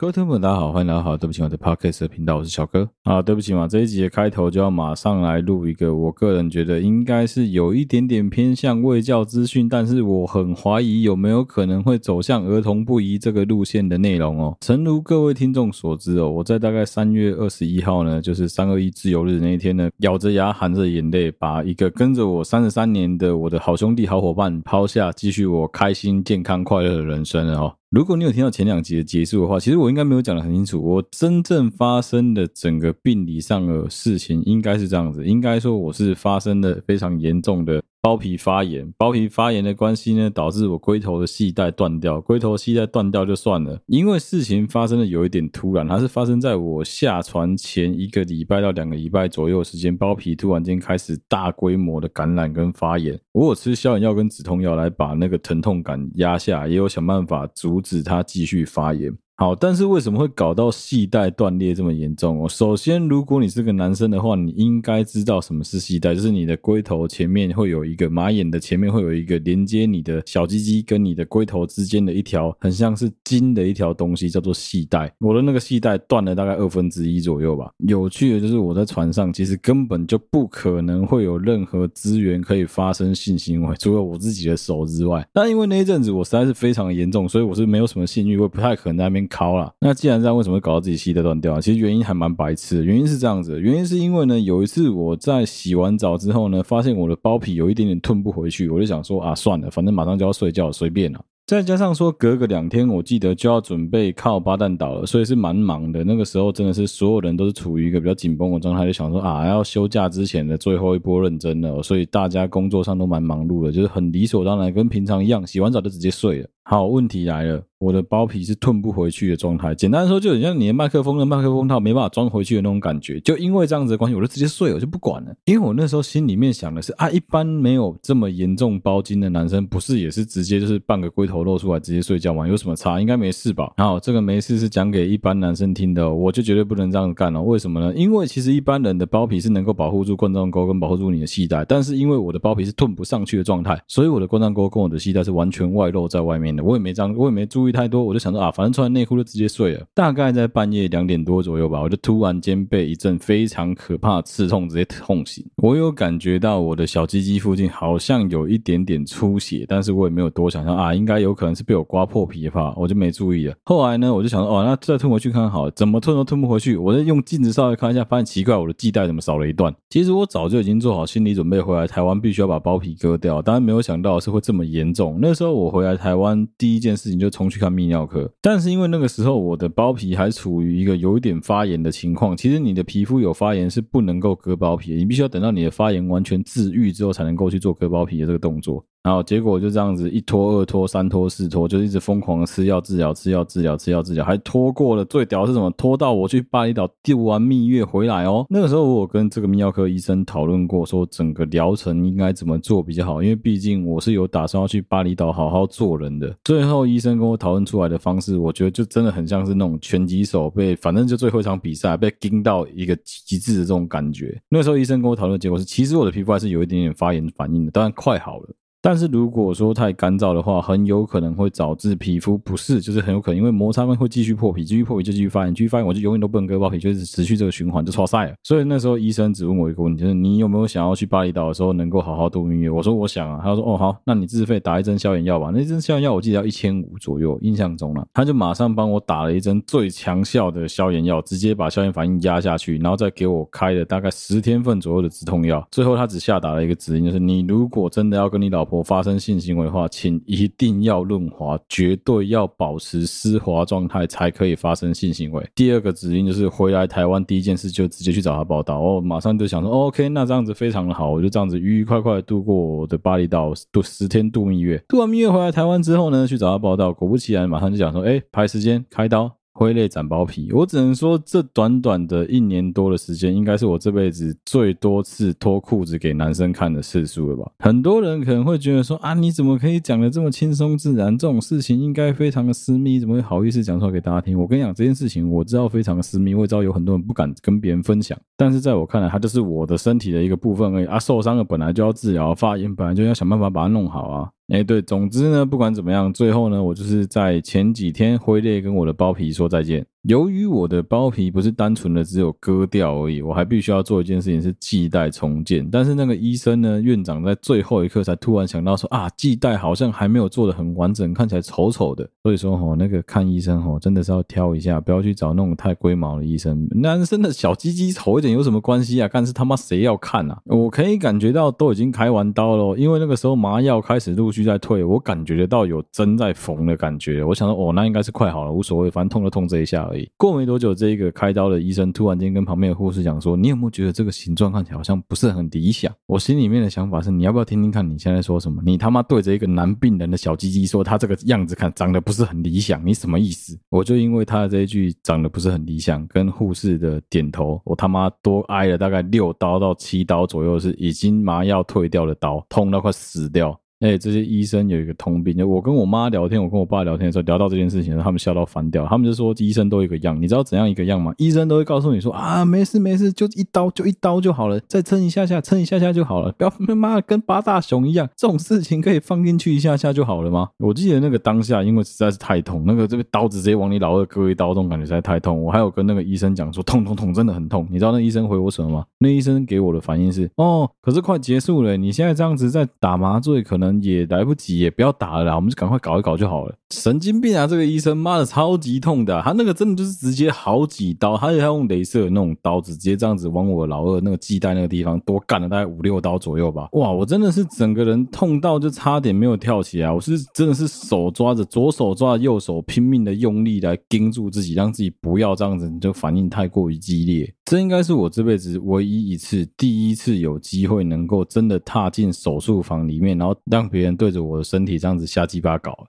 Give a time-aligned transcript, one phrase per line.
[0.00, 3.20] 各位听众，大家好，欢迎来到好，对不起，我的 Podcast 的频道，我是小哥啊。
[3.20, 14.56] 对不起嘛，这一集的开头就要马上来录一个，我个人觉得应该是有一点点偏向卫教资讯，但是我很怀疑有没有可能会走向儿童不宜这个路线的内容哦。
[14.62, 27.74] 诚如各位听众所知哦，我在大概三月二十一号呢，就是三二一自由日那一天呢，咬着牙含着眼泪，把一个跟着我三十三年的我的好兄弟、好伙伴抛下，继续我开心、健康、快乐的人生了哦。
[27.90, 30.80] 如果你有听到前两集的结束的话，其实我应该没有讲的很清楚。
[30.80, 37.82] 我真正发生的整个病理上的事情，应该是这样子，应该说我是发生了非常严重的。
[38.02, 42.18] 包皮发炎，包皮发炎的关系呢，导致我龟头的系带断掉。
[42.18, 53.20] 龟头系带断掉就算了，因为事情发生的有一点突然，它是发生在我下船前一个礼拜到两个礼拜左右的时间，包皮突然间开始大规模的感染跟发炎。
[53.32, 59.12] 我有吃消炎药跟止痛药来把那个疼痛感压下，也有想办法阻止它继续发炎。
[59.40, 62.46] 好，但是为什么会搞到系带断裂这么严重哦？
[62.46, 75.10] 首先，如果你是个男生的话，你应该知道什么是系带，就是你的龟头前面会有一个马眼的前面会有一个连接你的小鸡鸡跟你的龟头之间的一条很像是筋的一条东西，叫做系带。
[75.20, 77.72] 我的那个系带断了大概二分之一左右吧。
[77.78, 85.26] 有趣的就是我在船上其实根本就不可能会有任何资源可以发生性行为，除了我自己的手之外。
[85.32, 89.29] 但因为那一阵子我实在是非常严重，所以我是没有什么性欲，我不太可能在那边。
[89.30, 91.60] 靠了，那既然这样，为什么会搞到自己系带断掉啊？
[91.60, 101.20] 其实原因还蛮白痴的，原因是这样子，原因是因为呢，有一次我在洗完澡之后呢，发现我的包皮有一点点吞不回去，我就想说啊，算了，反正马上就要睡觉，随便了。
[101.46, 106.04] 再加上说隔个两天，我记得就要准备靠巴旦岛了，所以是蛮忙的。
[106.04, 116.48] 那个时候真的是所有人都是处于一个比较紧绷的状态，就想说啊，要休假之前的最后一波认真了，所以大家工作上都蛮忙碌的，就是很理所当然，跟平常一样，洗完澡就直接睡了。
[116.70, 117.64] 好，问题来了。
[117.80, 123.18] 我的包皮是吞不回去的状态，简单说就很像你的麦克风的麦克风套没办法装回去的那种感觉。
[123.20, 125.34] 就因为这样子的关系，我就直接睡，我就不管了。
[125.46, 132.46] 因为我那时候心里面想的是啊，一般没有这么严重包茎的男生，不是也是直接就是半个龟头露出来直接睡觉吗？
[132.46, 133.00] 有什么差？
[133.00, 133.72] 应该没事吧？
[133.78, 137.42] 好，这个没事是讲给一般男生听的，我就绝对不能这样干了。
[137.42, 137.92] 为什么呢？
[137.96, 146.59] 因为其实一般人的包皮是能够保护住冠状沟跟保护住你的系带，但是因为我的包皮是吞不上去的状态，所以我的冠状沟跟我的系带是完全外露在外面的。
[146.60, 148.50] 我也没张，我也没注意太多，我就想说啊。
[148.50, 155.44] 反正穿内裤就直接睡了，大概在半夜两点多左右吧，我就突然间被一阵非常可怕的刺痛直接痛醒。
[155.56, 163.54] 我有感觉到我的小鸡鸡附近好像有一点点出血，但是我也没有多想象啊，应该有可能是被我刮破皮吧，我就没注意了。
[163.64, 166.76] 后来呢，我就想说哦，那再吞回去看看好了，怎么吞都吞不回去。
[166.76, 169.74] 我再用镜子稍微看一下，发现奇怪，我的系带怎么少了一段？
[169.88, 173.40] 其实我早就已经做好心理准备，回来台湾必须要把包皮割掉。
[173.40, 175.18] 当然没有想到是会这么严重。
[175.20, 182.36] 那时候我回来台湾第一件事情就冲去看泌尿科，但是因为那个时候我的包皮还处于一个有一点发炎的情况。
[182.36, 188.84] 其实你的皮肤有发炎是不能够割包皮，你必须要等到你的发炎完全治愈之后，才能够去做割包皮的这个动作。
[189.02, 195.04] 然后结果就这样子一拖二拖三拖四拖，就一直疯狂的吃药治疗，吃药治疗，吃药治疗，还拖过了。
[195.06, 195.70] 最屌的是什么？
[195.70, 198.44] 拖到我去巴厘岛度完蜜月回来哦。
[198.50, 206.36] 那个时候我跟这个泌尿科医生讨论过，说整个疗程应该怎么做比较好，因为毕竟我是有打算要去巴厘岛好好做人的。
[206.44, 214.38] 最后医生跟我讨论出来的方式，我觉得就真的很像是那种拳击手被，反正就最后一场比赛被盯到一个极致的这种感觉。
[214.50, 218.48] 那时候医生跟我讨论的结果是，其实我的皮肤还是有一点点发炎反应的，当然快好了。
[218.82, 228.34] 但是如果说太干燥的话，很有可能会导致皮肤不适，就是很有可能因为摩擦会继续破皮，继续破皮就继续发炎，继续发炎我就永远都不能割包皮，就是持续这个循环就超晒了。
[228.42, 232.70] 所以那时候医生只问我一个问题，就是你有没有想要去巴厘岛的时候能够好好度蜜月？
[232.70, 235.50] 我说我想啊，他说哦好，那你自费打一针消炎药吧。
[235.52, 245.66] 那针消炎药我记得要一千五左右，印象中了，他就马上帮我打了一针最强效的消炎药，直接把消炎反应压下去，然后再给我开了大概十天份左右的止痛药。
[245.70, 255.46] 最后他只下达了一个指令，就是你如果真的要跟你老婆我发生性行为，的话，请一定要润滑，绝对要保持湿滑状态才可以发生性行为。
[255.54, 258.78] 第二个指令就是回来台湾第一件事就直接去找他报道。
[258.78, 264.82] 哦，马上就想说，，OK，那这样子非常的好，我就这样子愉愉快快度过我的巴厘岛度十天度蜜月。
[264.88, 269.39] 度完蜜月回来台湾之后呢，去找他报道，果不其然，马上就讲说，哎，排时间开刀。
[269.60, 277.52] 挥泪斩包皮，我只能说，这短短的一年多的时间，应该是我这辈子最多次脱裤子给男生看的次数了吧？
[277.58, 281.14] 很多人可能会觉得说啊，你怎么可以讲得这么轻松自然？
[281.18, 284.40] 这种事情应该非常的私密，怎么会好意思讲出来给大家听？
[284.40, 290.98] 我跟你讲，这件事情我知道非常的私密，我也知道有很多人不敢跟别人分享，但是在我看来，它就是我的身体的一个部分而已啊。
[290.98, 294.30] 受伤了本来就要治疗，发炎本来就要想办法把它弄好啊。
[294.50, 299.86] 哎，对，总之呢，不管怎么样，最后呢，我就是在前几天挥泪跟我的包皮说再见。
[300.04, 305.68] 由于我的包皮不是单纯的只有割掉而已，我还必须要做一件事情是系带重建。
[305.70, 312.08] 但是那个医生呢，院长在最后一刻才突然想到说啊，系带好像还没有做得很完整，看起来丑丑的。
[312.22, 316.66] 所以说吼，那个看医生吼，真的是要挑一下，不要去找那种太龟毛的医生。
[316.70, 319.10] 男生的小鸡鸡丑一点有什么关系啊？
[319.12, 320.40] 但是他妈谁要看啊？
[320.46, 327.22] 我可以感觉到都已经开完刀了，因为那个时候麻药开始陆续在退，我感觉得到有针在缝的感觉。
[327.22, 330.08] 我想说哦，那应该是快好了，无所谓，反正痛就痛这一下而已。
[330.16, 338.62] 过没多久，这一个开刀的医生突然间跟旁边的护士讲说：“你有没有觉得这个形状看起来好像不是很理想？”我心里面的想法是：你要不要听听看你现在说什么？
[338.64, 343.58] 你他妈对着一个男病人的小鸡鸡说他这个样子看长得不是很理想，你什么意思？
[343.68, 353.58] 我就因为他的这一句长得不是很理想，跟护士的点头，我他妈多挨了大概六刀到七刀左右，是已经麻药退掉的刀，痛到快死掉。
[353.80, 358.86] 哎，这些医生有一个通病，就我跟我妈聊天，我跟我爸聊天的时候，聊到这件事情，他们笑到翻掉。
[358.86, 361.14] 他们就说医生都一个样，你知道怎样一个样吗？
[361.16, 370.50] 医生都会告诉你说啊，没事没事，就一刀就一刀就好了，再撑一下下，撑一下下就好了，不要他妈的跟八大熊一样，这种事情可以放进去一下下就好了吗？
[370.58, 375.42] 我记得那个当下，因为实在是太痛，那个这个刀子直接往你老二割一刀，这种感觉实在太痛。
[375.42, 377.66] 我还有跟那个医生讲说，痛痛痛，真的很痛。
[377.70, 378.84] 你知道那医生回我什么吗？
[378.98, 384.60] 那医生给我的反应是，哦，可是快结束了，你现在这样子在打麻醉，可能也来不及。
[384.60, 386.54] 也不要打了啦，我们就赶快搞一搞就好了。
[386.70, 387.46] 神经病啊！
[387.46, 396.68] 这个医生妈的超级痛的，他那个真的就是直接好几刀，他就用镭射的那种刀子，直接这样子往我老二那个系带那个地方多干了大概五六刀左右吧。
[396.72, 399.90] 哇，我真的是整个人痛到就差点没有跳起来。
[399.90, 407.32] 我是真的是手抓着左手抓着右手，拼命的用力来盯住自己，让自己不要这样子你就反应太过于激烈。
[407.46, 415.86] 这应该是我这辈子唯一一次第一次有机会能够真的踏进手术房里面，然后让让别人对着我的身体这样子瞎鸡巴搞。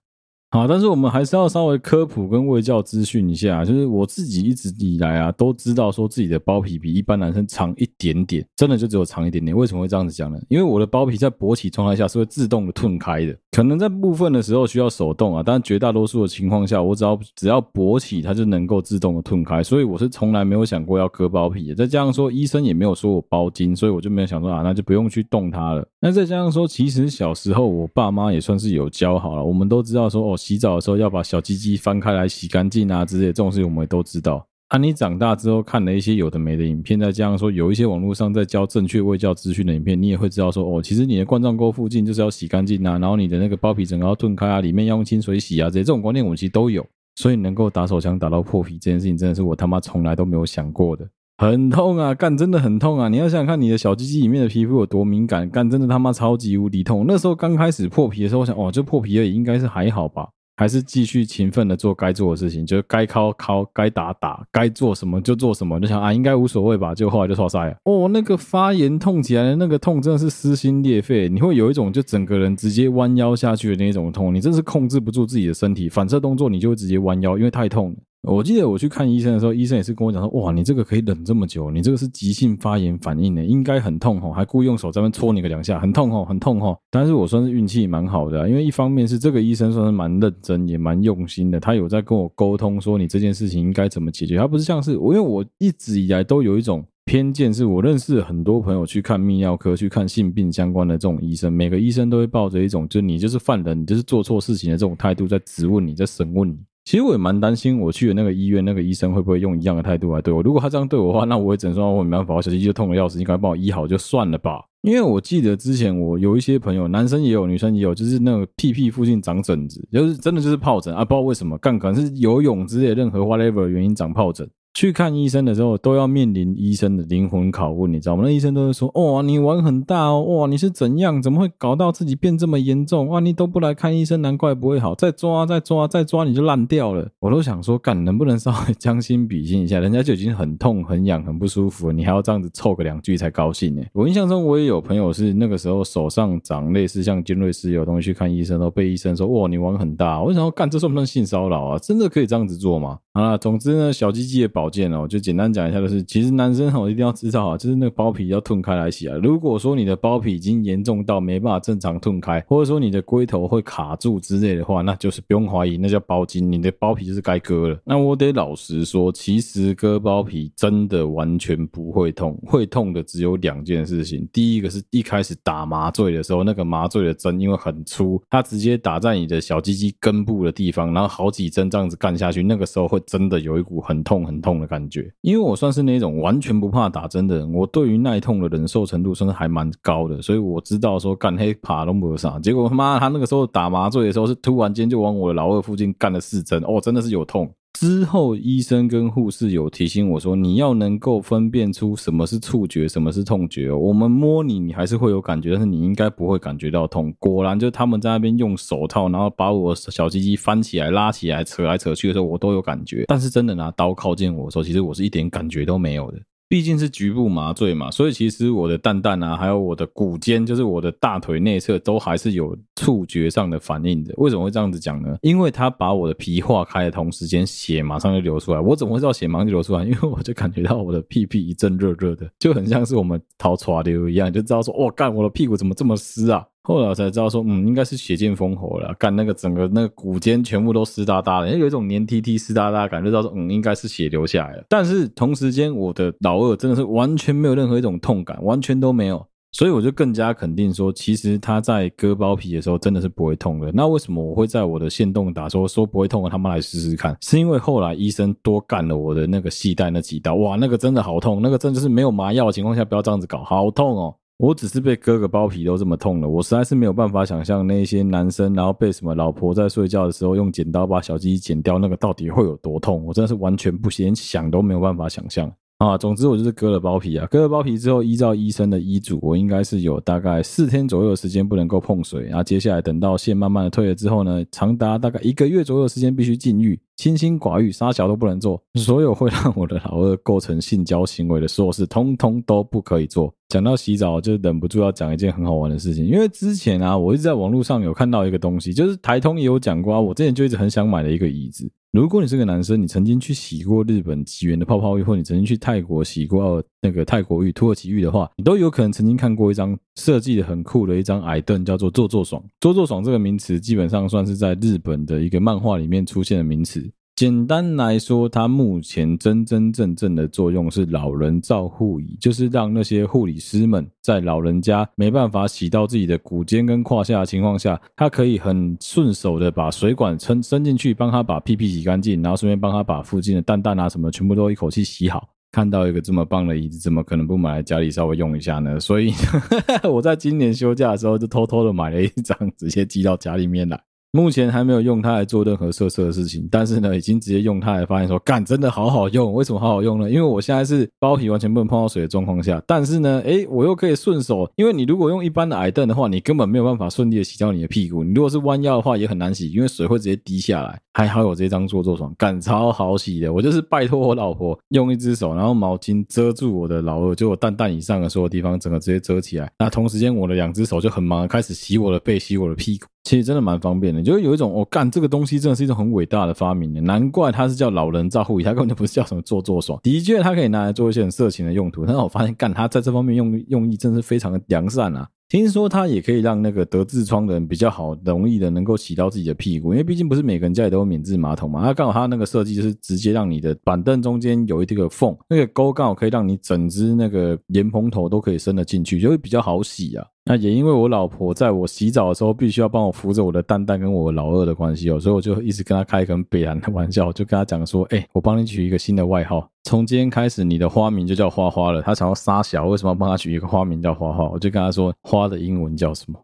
[0.53, 9.55] 好，但是我们还是要稍微科普跟卫教资讯一下，就是我自己一直以来啊都知道说自己的包皮比一般男生长一点点，真的就只有长一点点。
[9.55, 10.37] 为什么会这样子讲呢？
[10.49, 21.75] 因为我的包皮在勃起状态下是会自动的褪开的，可能在部分的时候需要手动啊，但绝大多数的情况下，我只要只要勃起，它就能够自动的褪开，所以我是从来没有想过要割包皮的。
[21.75, 25.87] 再加上说医生也没有说我包茎，所以我就没有想说啊，那就不用去动它了。
[26.01, 30.37] 那再加上说，其实小时候我爸妈也算是有教好了，我们都知道说哦。
[30.41, 34.45] 洗澡的时候要把小鸡鸡翻开来洗干净啊之类，这种事情我们也都知道。
[34.69, 46.85] 啊，你长大之后看了一些有的没的影片，再加上说有一些网络上在教正确喂教资讯的影片，你也会知道说哦，其实你的冠状沟附近就是要洗干净啊，然后你的那个包皮整个要褪开啊，里面要用清水洗啊，这些这种观念我们其实都有。
[47.17, 51.05] 所以能够打手枪打到破皮这件事情，真的是我他妈从来都没有想过的。
[51.41, 53.09] 很痛啊，干真的很痛啊！
[53.09, 57.03] 你要想想看，你的小鸡鸡里面的皮肤有多敏感，干真的他妈超级无敌痛。
[57.07, 60.29] 那时候刚开始破皮的时候，我想哦，就破皮而已，应该是还好吧。
[60.55, 65.79] 还是继续勤奋的做该做的事情，就是该敲敲，该打打，该做什么就做什么。
[65.79, 66.93] 就想啊，应该无所谓吧。
[66.93, 67.75] 就后来就超赛了。
[67.85, 71.27] 哦，那个发炎痛起来的那个痛，真的是撕心裂肺。
[71.27, 77.95] 你会有一种就整个人直接弯腰下去的那种痛，你真是控制不住自己的身体，反射动作你就会直接弯腰，因为太痛了。
[78.27, 94.37] 我记得我去看医生的时候，医生也是跟我讲说：“哇，你这个可以忍这么久，你这个是急性发炎反应呢，应该很痛吼，还故意用手在那戳你个两下，很痛吼，很痛吼。”但是我算是运气蛮好的，因为一方面是这个医生算是蛮认真，也蛮用心的，他有在跟我沟通说你这件事情应该怎么解决。
[94.37, 106.59] 他不是像是我，因为我一直以来都有一种偏见，是我认识很多朋友去看泌尿科、去看性病相关的这种医生，每个医生都会抱着一种就你就是犯人，你就是做错事情的这种态度在质问你，在审问你。
[106.83, 110.41] 其实我也蛮担心，我去的那个医院，那个医生会不会用一样的态度来对我？
[110.41, 114.63] 如果他这样对我的话，那我也只能说我没办法，我小鸡鸡就痛的要死，你赶快帮我医好就算了吧。
[114.81, 124.49] 因为我记得之前我有一些朋友，男生也有，女生也有，就是那个屁屁附近长疹子，就是真的就是疱疹啊，不知道为什么，干可能是游泳之类的任何 whatever 原因长疱疹。
[124.73, 128.23] 去看医生的时候，都要面临医生的灵魂拷问，你知道吗？
[128.25, 131.21] 那医生都会说：“哇，你玩很大哦，哇，你是怎样？
[131.21, 133.07] 怎么会搞到自己变这么严重？
[133.09, 134.95] 哇，你都不来看医生，难怪不会好。
[134.95, 139.79] 再抓，再抓，再抓，你就烂掉了。”我都想说，干能不能稍微将心比心一下？
[139.79, 143.83] 人家就已经很痛、很痒、很不舒服，你还要这样子凑个两句才高兴呢？
[143.91, 151.77] 我印象中，我也有朋友是那个时候手上长类似像尖锐湿疣东西去看医生，都被医生说：“哇，你玩很大。”我想说，干这算不算性骚扰啊？
[151.77, 152.99] 真的可以这样子做吗？
[153.13, 159.17] 好啦，总之呢，小鸡鸡的保保健哦，就简单讲一下，就是其实男生哦一定要知道啊，就是那个包皮要褪开来洗啊。
[159.17, 167.79] 如果说你的包皮已经严重到没办法正常褪开，或者说你的龟头会卡住之类的话，那就是不用怀疑，那叫包茎，你的包皮就是该割了。
[167.83, 174.27] 那我得老实说，其实割包皮真的完全不会痛，会痛的只有两件事情。
[174.31, 185.09] 第一个是一开始打麻醉的时候，那个麻醉的针因为很粗，它直接打在你的小鸡鸡根部的地方，然后好几针这样子干下去，那个时候会真的有一股很痛很痛痛的感觉。
[185.21, 192.37] 因为我算是那种完全不怕打针的人，我对于耐痛的忍受程度算是还蛮高的，所以我知道说干黑爬都没有啥。
[192.39, 197.49] 结果他妈他那个时候打麻醉的时候是突然间就往我的老二附近干了四针，哦，真的是有痛。
[197.81, 203.75] 之后医生跟护士有提醒我说，你要能够分辨出什么是触觉，什么是痛觉哦。
[203.79, 207.11] 我们摸你，你还是会有感觉，但是你应该不会感觉到痛。
[207.17, 213.05] 果然，就他们在那边用手套，然后把我小鸡鸡翻起来、拉起来、扯来扯去的时候，我都有感觉。
[213.07, 216.19] 但是真的拿刀靠近我的时候，其实我是一点感觉都没有的。
[216.51, 224.13] 毕竟是局部麻醉嘛，所以其实我的蛋蛋啊，还有我的骨尖，就是我的大腿内侧，都还是有触觉上的反应的。
[224.17, 225.17] 为什么会这样子讲呢？
[225.21, 228.59] 因为他把我的皮划开的同时间，血马上就流出来。
[228.59, 229.85] 我怎么会知道血马上就流出来？
[229.85, 236.45] 因为我就感觉到我的屁屁一阵热热的，就很像是我们逃剉流一样，就知道说，哇，干，我的屁股怎么这么湿啊？
[236.63, 238.93] 后来我才知道说，嗯，应该是血溅封喉了。
[238.99, 244.63] 干那个整个那个骨尖全部都湿哒哒的，有一种黏 T T 湿哒哒感觉，知道说，嗯，应该是血流下来了。
[244.69, 249.25] 但是同时间，我的老二真的是完全没有任何一种痛感，完全都没有。
[249.53, 253.69] 所以我就更加肯定说，其实他在割包皮的时候真的是不会痛的。
[253.73, 256.29] 那为什么我会在我的线动打说说不会痛的？
[256.29, 264.15] 他妈来试试看，是因为后来医生多干了我的那个系带那几刀，哇，那个真的好痛，那个真的是没有麻药的情况下不要这样子搞，好痛哦。
[264.41, 273.05] 我只是被割个包皮都这么痛了，我实在是没有办法想象那些男生，然后被什么老婆在睡觉的时候用剪刀把小鸡剪掉，那个到底会有多痛？
[273.05, 275.47] 我真的是完全不连想都没有办法想象
[275.81, 275.97] 啊！
[275.97, 286.79] 总之我就是割了包皮啊，割了包皮之后，依照医生的医嘱，我应该是有大概四天左右的时间不能够碰水，然后接下来等到线慢慢的退了之后呢，长达大概一个月左右的时间必须禁欲。
[286.97, 293.33] 清心寡欲，啥小都不能做，所有会让我的老二构成性交行为的所有事，通通都不可以做。
[293.49, 301.67] 讲到洗澡，就忍不住要讲一件很好玩的事情，因为之前啊，我一直在网络上有看到一个东西，就是台通也有讲过啊，我之前就一直很想买的一个椅子。
[301.91, 312.41] 如果你是个男生，你曾经去洗过日本吉原的泡泡浴，或你曾经去泰国洗过那个泰国浴、土耳其浴的话，你都有可能曾经看过一张设计的很酷的一张矮凳，叫做“坐坐爽”。
[312.61, 316.89] 坐坐爽这个名词，基本上算是在日本的一个漫画里面出现的名词。
[317.21, 335.29] 简单来说，它目前真真正正的作用是老人照护椅，就是让那些护理师们在老人家没办法洗到自己的骨尖跟胯下的情况下，他可以很顺手的把水管伸伸进去，帮他把屁屁洗干净，然后顺便帮他把附近的蛋蛋啊什么全部都一口气洗好。
[335.51, 338.79] 看到一个这么棒的椅子，怎么可能不买来家里稍微用一下呢？
[338.79, 339.13] 所以
[339.87, 343.79] 我在今年休假的时候就偷偷的买了一张，直接寄到家里面来。
[344.13, 349.31] 目前还没有用它来做任何色色的事情，但是呢，已经直接用它来发现说，干真的好好用。
[349.33, 350.09] 为什么好好用呢？
[350.09, 354.51] 因为我现在是包皮完全不能碰到水的状况下，但是呢，诶，我又可以顺手。
[354.57, 358.03] 因为你如果用一般的矮凳的话，你根本没有办法顺利的洗掉你的屁股。
[358.03, 360.77] 你如果是弯腰的话，也很难洗，因为水会直接滴下来。
[360.93, 363.31] 还好有这张坐坐爽，干超好洗的。
[363.31, 369.49] 我就是拜托我老婆用一只手，然后毛巾遮住我的老二，就我蛋蛋以上的所有地方，整个直接遮起来。
[369.57, 372.87] 那同时间，我的两只手就很忙，开始洗我的背，洗我的屁股。
[373.03, 379.79] 其实真的蛮方便的，就是有一种我干、这个东西真的是一种很伟大的发明的，难怪它是叫老人照护椅，它根本就不是叫什么坐坐爽。
[379.81, 385.07] 的确，它可以拿来做一些很色情的用途，但是我发现干它在这方面用用意真的是非常的良善啊。
[385.29, 391.63] 听说它也可以让那个得痔疮的人比较好容易的能够洗到自己的屁股，因为毕竟不是每个人家里都有免治马桶嘛。
[391.63, 400.05] 它刚好它那个设计就是直接让你的板凳中间有一个缝，那个沟刚好可以让你整只那个莲蓬头都可以伸得进去，就会比较好洗啊。
[400.23, 414.29] 那也因为我老婆在我洗澡的时候，必须要帮我扶着我的蛋蛋跟我老二的关系哦，所以我就一直跟他开一个很北烂的玩笑，就跟他讲说：“哎，我帮你取一个新的外号，从今天开始你的花名就叫花花了。”他想要杀小，为什么要帮他取一个花名叫花花？
[414.29, 416.19] 我就跟他说：“花的英文叫什么？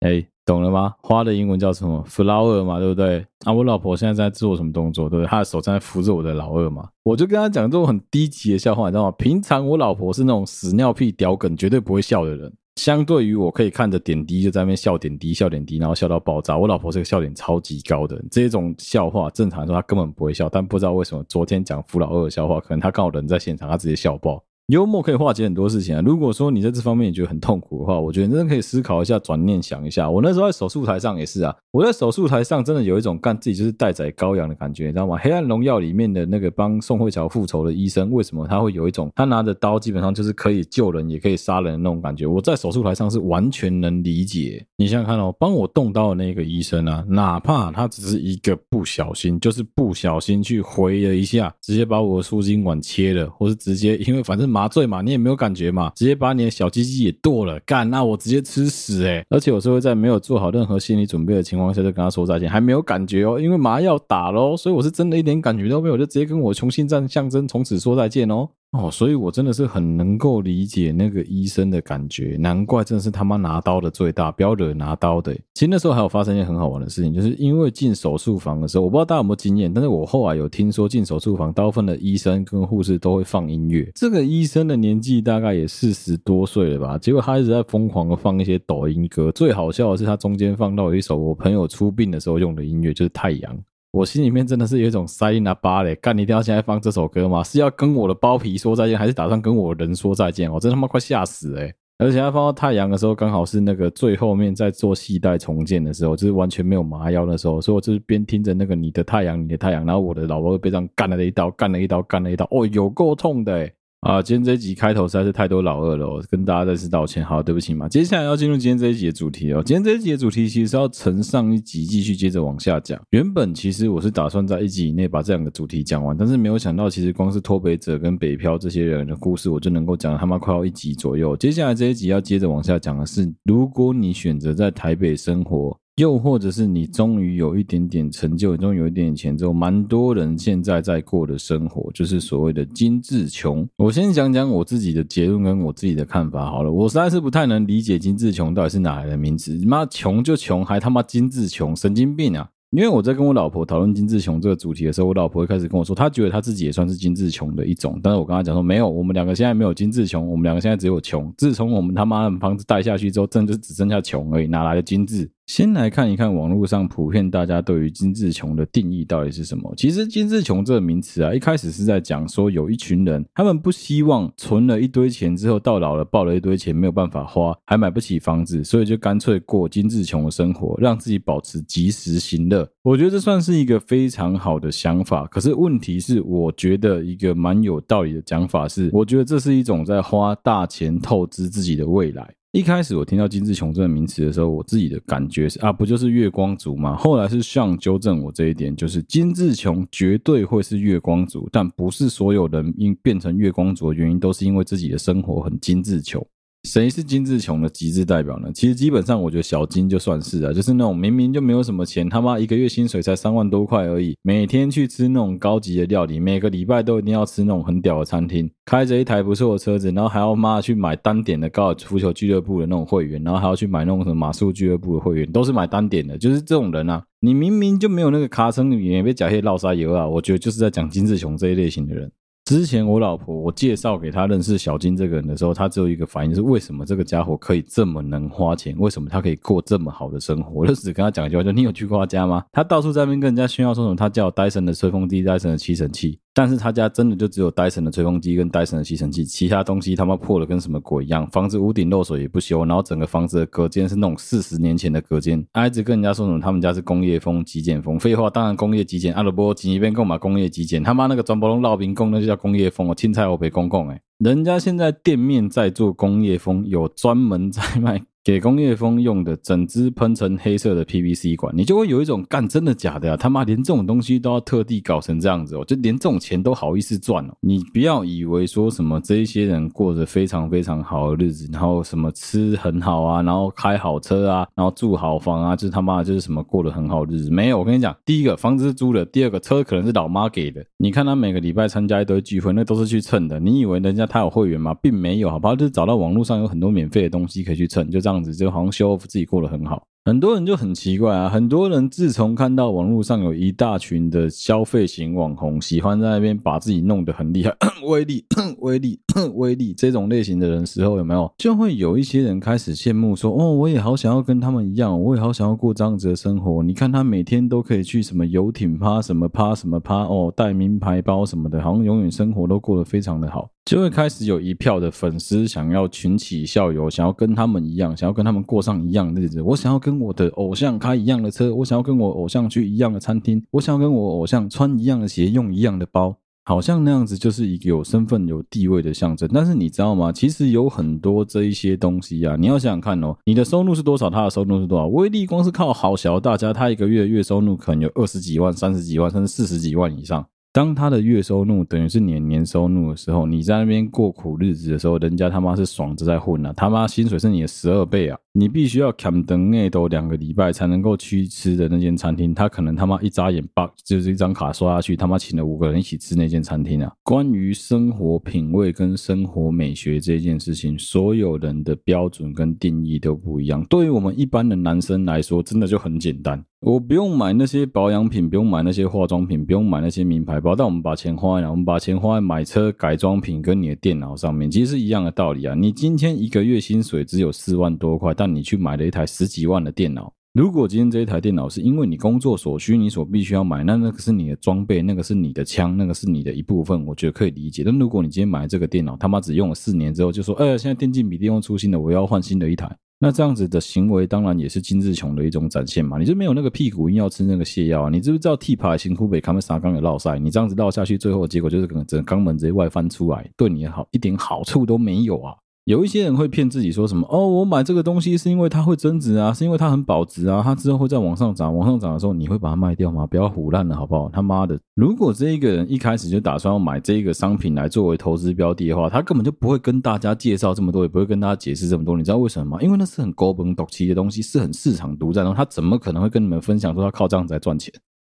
[0.00, 0.94] 哎，懂了吗？
[1.02, 3.24] 花的英文叫什么？flower 嘛，对不对？
[3.44, 5.06] 啊，我老婆现在在做什么动作？
[5.06, 5.28] 对不对？
[5.28, 6.88] 她的手正在扶着我的老二嘛。
[7.02, 9.14] 我就跟他讲这种很低级的笑话，你知道吗？
[9.18, 16.58] 平常我老婆是那种屎尿屁屌梗，绝对不会笑的人。”相对于我可以看着点滴就在那边笑点滴笑点滴，然后笑到爆炸。
[16.58, 24.42] 我老婆是个笑点超级高的，这种笑话正常来说她根本不会笑，但不知道为什么昨天讲福老二的笑话，可能她刚好人在现场，她直接笑爆。
[24.68, 26.02] 幽默可以化解很多事情啊。
[26.02, 30.10] 如果说你在这方面你觉得很痛苦的话，我觉得真的可以思考一下，转念想一下。
[30.10, 35.16] 我那时候在手术台上也是啊，我在手术台上真的有一种干自己就是待宰羔羊的感觉，你知道吗？
[35.20, 42.26] 《黑暗荣耀》里面的那个帮宋慧乔复仇的医生，为什么他会有一种他拿着刀基本上就是可以救人也可以杀人的那种感觉？
[42.26, 44.64] 我在手术台上是完全能理解。
[44.76, 68.48] 你想想看哦，帮我动刀的那个医生啊，哪怕他只是一个不小心，就是不小心去回了一下，直接把我的输精管切了，或是直接因为反正麻醉嘛，你也没有感觉嘛，直接把你的小鸡鸡也剁了，干，那我直接吃屎诶、而且我是会在没有做好任何心理准备的情况下就跟他说再见，还没有感觉哦，因为麻药打咯，所以我是真的一点感觉都没有，就直接跟我雄心战象征从此说再见哦。
[68.76, 75.32] 哦，所以我真的是很能够理解那个医生的感觉，难怪真的是他妈拿刀的最大，不要惹拿刀的。
[75.54, 83.88] 其实那时候还有发生一件很好玩的事情，就是因为进手术房的时候，我不知道大家有没有经验，但是我后来有听说进手术房，大部分的医生跟护士都会放音乐。
[83.94, 93.56] 这个医生的年纪大概也四十多岁了吧，结果他一直在疯狂的放一些抖音歌，最好笑的是他中间放到了一首我朋友出殡的时候用的音乐，就是《太阳》。
[93.94, 97.44] 我心里面真的是有一种塞音啊巴嘞，干你一定要现在放这首歌吗？
[97.44, 100.52] 是要跟我的包皮说再见，还是打算跟我人说再见？
[100.52, 101.72] 我真他妈快吓死哎！
[101.98, 113.72] 而且他放到太阳的时候，刚好是那个最后面在做系带重建的时候，就是完全没有麻药的时候，所以我就是边听着那个你的太阳，你的太阳，然后我的老婆被这样干了一刀，干了一刀，干了一刀，哦，有够痛的哎！
[114.04, 117.88] 啊，今天这一集开头实在是太多老二了，我跟大家再次道歉，好，对不起嘛。
[117.88, 119.62] 接下来要进入今天这一集的主题哦。
[119.64, 123.00] 今天这一集的主题其实是要承上一集，继续接着往下讲。
[123.10, 131.34] 原本其实我是打算在一集以内把这两个主题讲完，但是没有想到，其实光是脱北者跟北漂这些人的故事，我就能够讲他妈快要一集左右。
[131.34, 135.74] 接下来这一集要接着往下讲的是，如果你选择在台北生活。
[135.96, 143.64] 又或者是你终于有一点点成就，终于有一点点钱之后，蛮多人现在在过的生活，就是所谓的精致穷。
[143.76, 146.72] 我先讲讲我自己的结论跟我自己的看法好了。
[146.72, 152.50] 我实在是不太能理解精致穷到底是哪来的名词，妈穷就穷，还他妈精致穷，神经病啊！
[152.74, 158.00] 因为我在跟我老婆讨论金志穷这个主题的时候，我老婆一开始跟我说，她觉得她自己也算是金志穷的一种。
[158.02, 161.32] 但是我跟她讲说，没有，我们两个现在没有金志穷，我们两个现在只有穷。
[161.38, 165.30] 自从我们他妈的房子贷下去之后，真的就只剩下穷而已，哪来的金志？
[165.46, 169.72] 先来看一看网络上普遍大家对于金志穷的定义到底是什么？
[169.76, 182.63] 其实金志穷这个名词啊，一开始是在讲说有一群人，他们不希望存了一堆钱之后到老了抱了一堆钱没有办法花，还买不起房子，所以就干脆过金志穷的生活，让自己保持及时行乐。
[182.82, 185.26] 我觉得这算是一个非常好的想法。
[185.26, 192.34] 可是问题是，我觉得一个蛮有道理的讲法是，我觉得这是一种在花大钱透支自己的未来。
[192.52, 196.94] 一开始我听到“精致穷”这个名词的时候，我自己的感觉是啊，不就是月光族吗？
[196.94, 206.24] 后来是向纠正我这一点，就是精致穷绝对会是月光族，但不是所有人因变成月光族的原因都是因为自己的生活很精致穷。
[206.64, 208.50] 谁是金志琼的极致代表呢？
[208.54, 232.10] 其实基本上，我觉得小金就算是啊，就是那种明明就没有什么钱，他妈一个月薪水才三万多块而已，每天去吃那种高级的料理，每个礼拜都一定要吃那种很屌的餐厅，开着一台不错的车子，然后还要妈去买单点的高尔夫球俱乐部的那种会员，然后还要去买那种什么马术俱乐部的会员，都是买单点的，就是这种人啊，你明明就没有那个卡层里面被假些烙沙油啊，我觉得就是在讲精致穷这一类型的人。
[232.44, 238.76] 之前我老婆我介绍给她认识小金这个人的时候，她只有一个反应，是为什么这个家伙可以这么能花钱？
[238.78, 240.50] 为什么他可以过这么好的生活？
[240.52, 242.44] 我就只跟他讲一句话，就你有去过他家吗？
[242.52, 246.18] 他到处在那边跟人家炫耀说什么，他叫戴森的吹风机、戴森的吸尘器。
[246.34, 251.24] 但是他家真的就只有戴森的吹风机跟戴森的吸尘器，其他东西他妈破的跟什么鬼一样。
[251.30, 255.46] 房子屋顶漏水也不修，然后整个房子的隔间是那种四十年前的隔间。
[255.52, 259.14] 他一直跟人家说什么他们家是工业风极简风，废话，当然工业极简。
[259.14, 268.02] 阿拉伯几边购买工业极简，他妈那个装包龙烙饼工那就叫工业风哦，青菜我陪公共诶，人家现在店面在做工业风，有专门在卖。
[268.24, 273.14] 给工业风用的整支喷成黑色的 PVC 管，你就会有一种干真的假的呀？
[273.18, 277.36] 他妈连这种东西都要特地搞成这样子哦，就连这种钱都好意思赚哦？
[277.40, 287.30] 你不要以为说什么这一些人过着非常非常好的日子，然后什么吃很好啊，然后开好车啊，然后住好房啊，就是他妈就是什么过得很好的日子？
[287.30, 290.64] 没有，我跟你讲，第一个房子是租的，第二个车可能是老妈给的。
[290.78, 293.38] 你看他每个礼拜参加一堆聚会，那都是去蹭的。
[293.38, 294.72] 你以为人家他有会员吗？
[294.80, 295.54] 并没有，好不好？
[295.54, 298.13] 就是找到网络上有很多免费的东西可以去蹭，就这样。
[298.14, 301.28] 样子就好像 show 自己过得很好，很多人就很奇怪啊。
[301.28, 307.54] 很多人自从看到网络上有一大群的消费型网红，喜欢在那边把自己弄得很厉害，
[307.86, 308.24] 威力、
[308.58, 309.00] 威力、
[309.34, 316.62] 威力这种类型的人时候，有没有就会有一些人开始羡慕说：“哦，我也好想要跟他们一样，我也好想要过这样子的生活。
[316.62, 329.40] 你看他每天都可以去什么游艇趴、什么趴、什么趴，哦，带名牌包什么的，好像永远生活都过得非常的好。”就会开始有一票的粉丝想要群起效尤，想要跟他们一样，想要跟他们过上一样的日子。
[329.40, 336.14] 我想要跟我的偶像开一样的车，我想要跟我偶像去一样的餐厅，我想要跟我偶像穿一样的鞋，用一样的包。
[336.46, 340.12] 好像那样子就是一个有身份、有地位的象征，但是你知道吗？
[340.12, 344.86] 其实有很多这一些东西啊，你要想想看哦，你的收入是多少，他的收入是多少？
[344.88, 350.26] 威力光是靠好小大家，他一个月月收入可能有二十几万、三十几万，甚至四十几万以上。
[350.54, 358.16] 当他的月收入等于是年年收入的时候，你在那边过苦日子的时候，人家他妈是爽着在混啊，他妈薪水是你的十二倍啊！
[358.36, 366.92] 你必须要砍等内都两个礼拜才能够去吃的那间餐厅，他可能他妈一眨眼，把就是一张卡刷下去，他妈请了五个人一起吃那间餐厅啊！
[367.04, 373.64] 关于生活品味跟生活美学这件事情，所有人的标准跟定义都不一样。
[373.70, 376.44] 对于我们一般的男生来说，真的就很简单。
[376.60, 381.46] 我不用买那些保养品，不用买那些化妆品，不用买那些名牌包，但我们把钱花在？
[381.46, 385.54] 我们把钱花在买车改装品跟你的电脑上面，其实是一样的道理啊。
[385.54, 390.10] 你今天一个月薪水只有四万多块，但那你去买了一台十几万的电脑。
[390.32, 397.62] 如果今天这一台电脑是因为你工作所需，你所必须要买，那那个是你的装备，那个是你的枪，那个是你的一部分，我觉得可以理解。
[397.62, 402.74] 但如果你今天买这个电脑，他妈只用了四年之后就说，哎，现在电竞笔电又出新的，我要换新的一台。
[402.98, 405.98] 那这样子的行为，当然也是精致穷的一种展现嘛。
[405.98, 407.90] 你就没有那个屁股硬要吃那个泻药啊？
[407.90, 410.18] 你知不知道 T 牌辛苦北他们啥刚有落赛？
[410.18, 415.34] 你这样子落下去，最后结果就是可能整个肛门直接外翻出来，对你好一点好处都没有啊。
[415.64, 423.06] 有一些人会骗自己说什么哦，我买这个东西是因为它会增值啊，是因为它很保值啊，它之后会再往上涨，往上涨的时候你会把它卖掉吗？
[423.06, 424.10] 不要唬烂了好不好？
[424.10, 431.96] 他妈的，如果这一个人一开始就打算要买这个商品来作为投资标的的话，他根本就不会跟大家介绍这么多，也不会跟大家解释这么多。
[431.96, 432.62] 你知道为什么吗？
[432.62, 437.72] 因为那是很高本陡起的东西，是很市场独占的，他怎么可能会跟你们分享说他靠这样子来赚钱？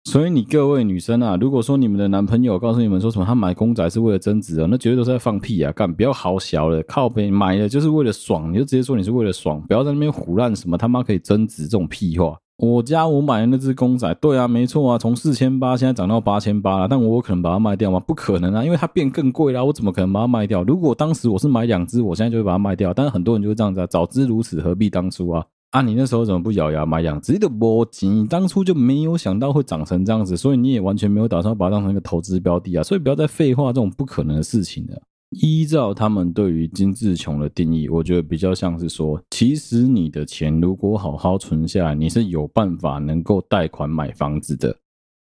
[0.09, 5.69] 所以你各位女生啊，如果说你们的男朋友告诉你们说什么他买公仔是为了增值啊，那绝对都是在放屁啊！
[5.73, 12.37] 干，不要好小了，靠北买的就是为了爽，你就直接说你是为了爽，不要在那边唬烂什么他妈可以增值这种屁话。
[12.55, 17.99] 我家我买的那只公仔，对啊，没错啊，从四千八现在涨到八千八了，但我可能把它卖掉吗？
[17.99, 20.63] 不可能啊，因为它变更贵了，我怎么可能把它卖掉？
[20.63, 22.93] 如果当时我是买两只，我现在就会把它卖掉。
[22.93, 25.43] 但是很多人就会这样子啊，早知如此何必当初啊！
[25.71, 28.07] 啊，你那时候怎么不咬牙买两只的波及？
[28.07, 32.81] 你当初就没有想到会长成这样子，所以你也完全没有打算把它当成一个投资标的啊！
[32.81, 35.01] 所以不要再废话这种不可能的事情了。
[35.31, 44.73] 依照他们对于金志琼的定义，我觉得比较像是说，其实你的钱如果好好存下来，你是有办法能够贷款买房子的。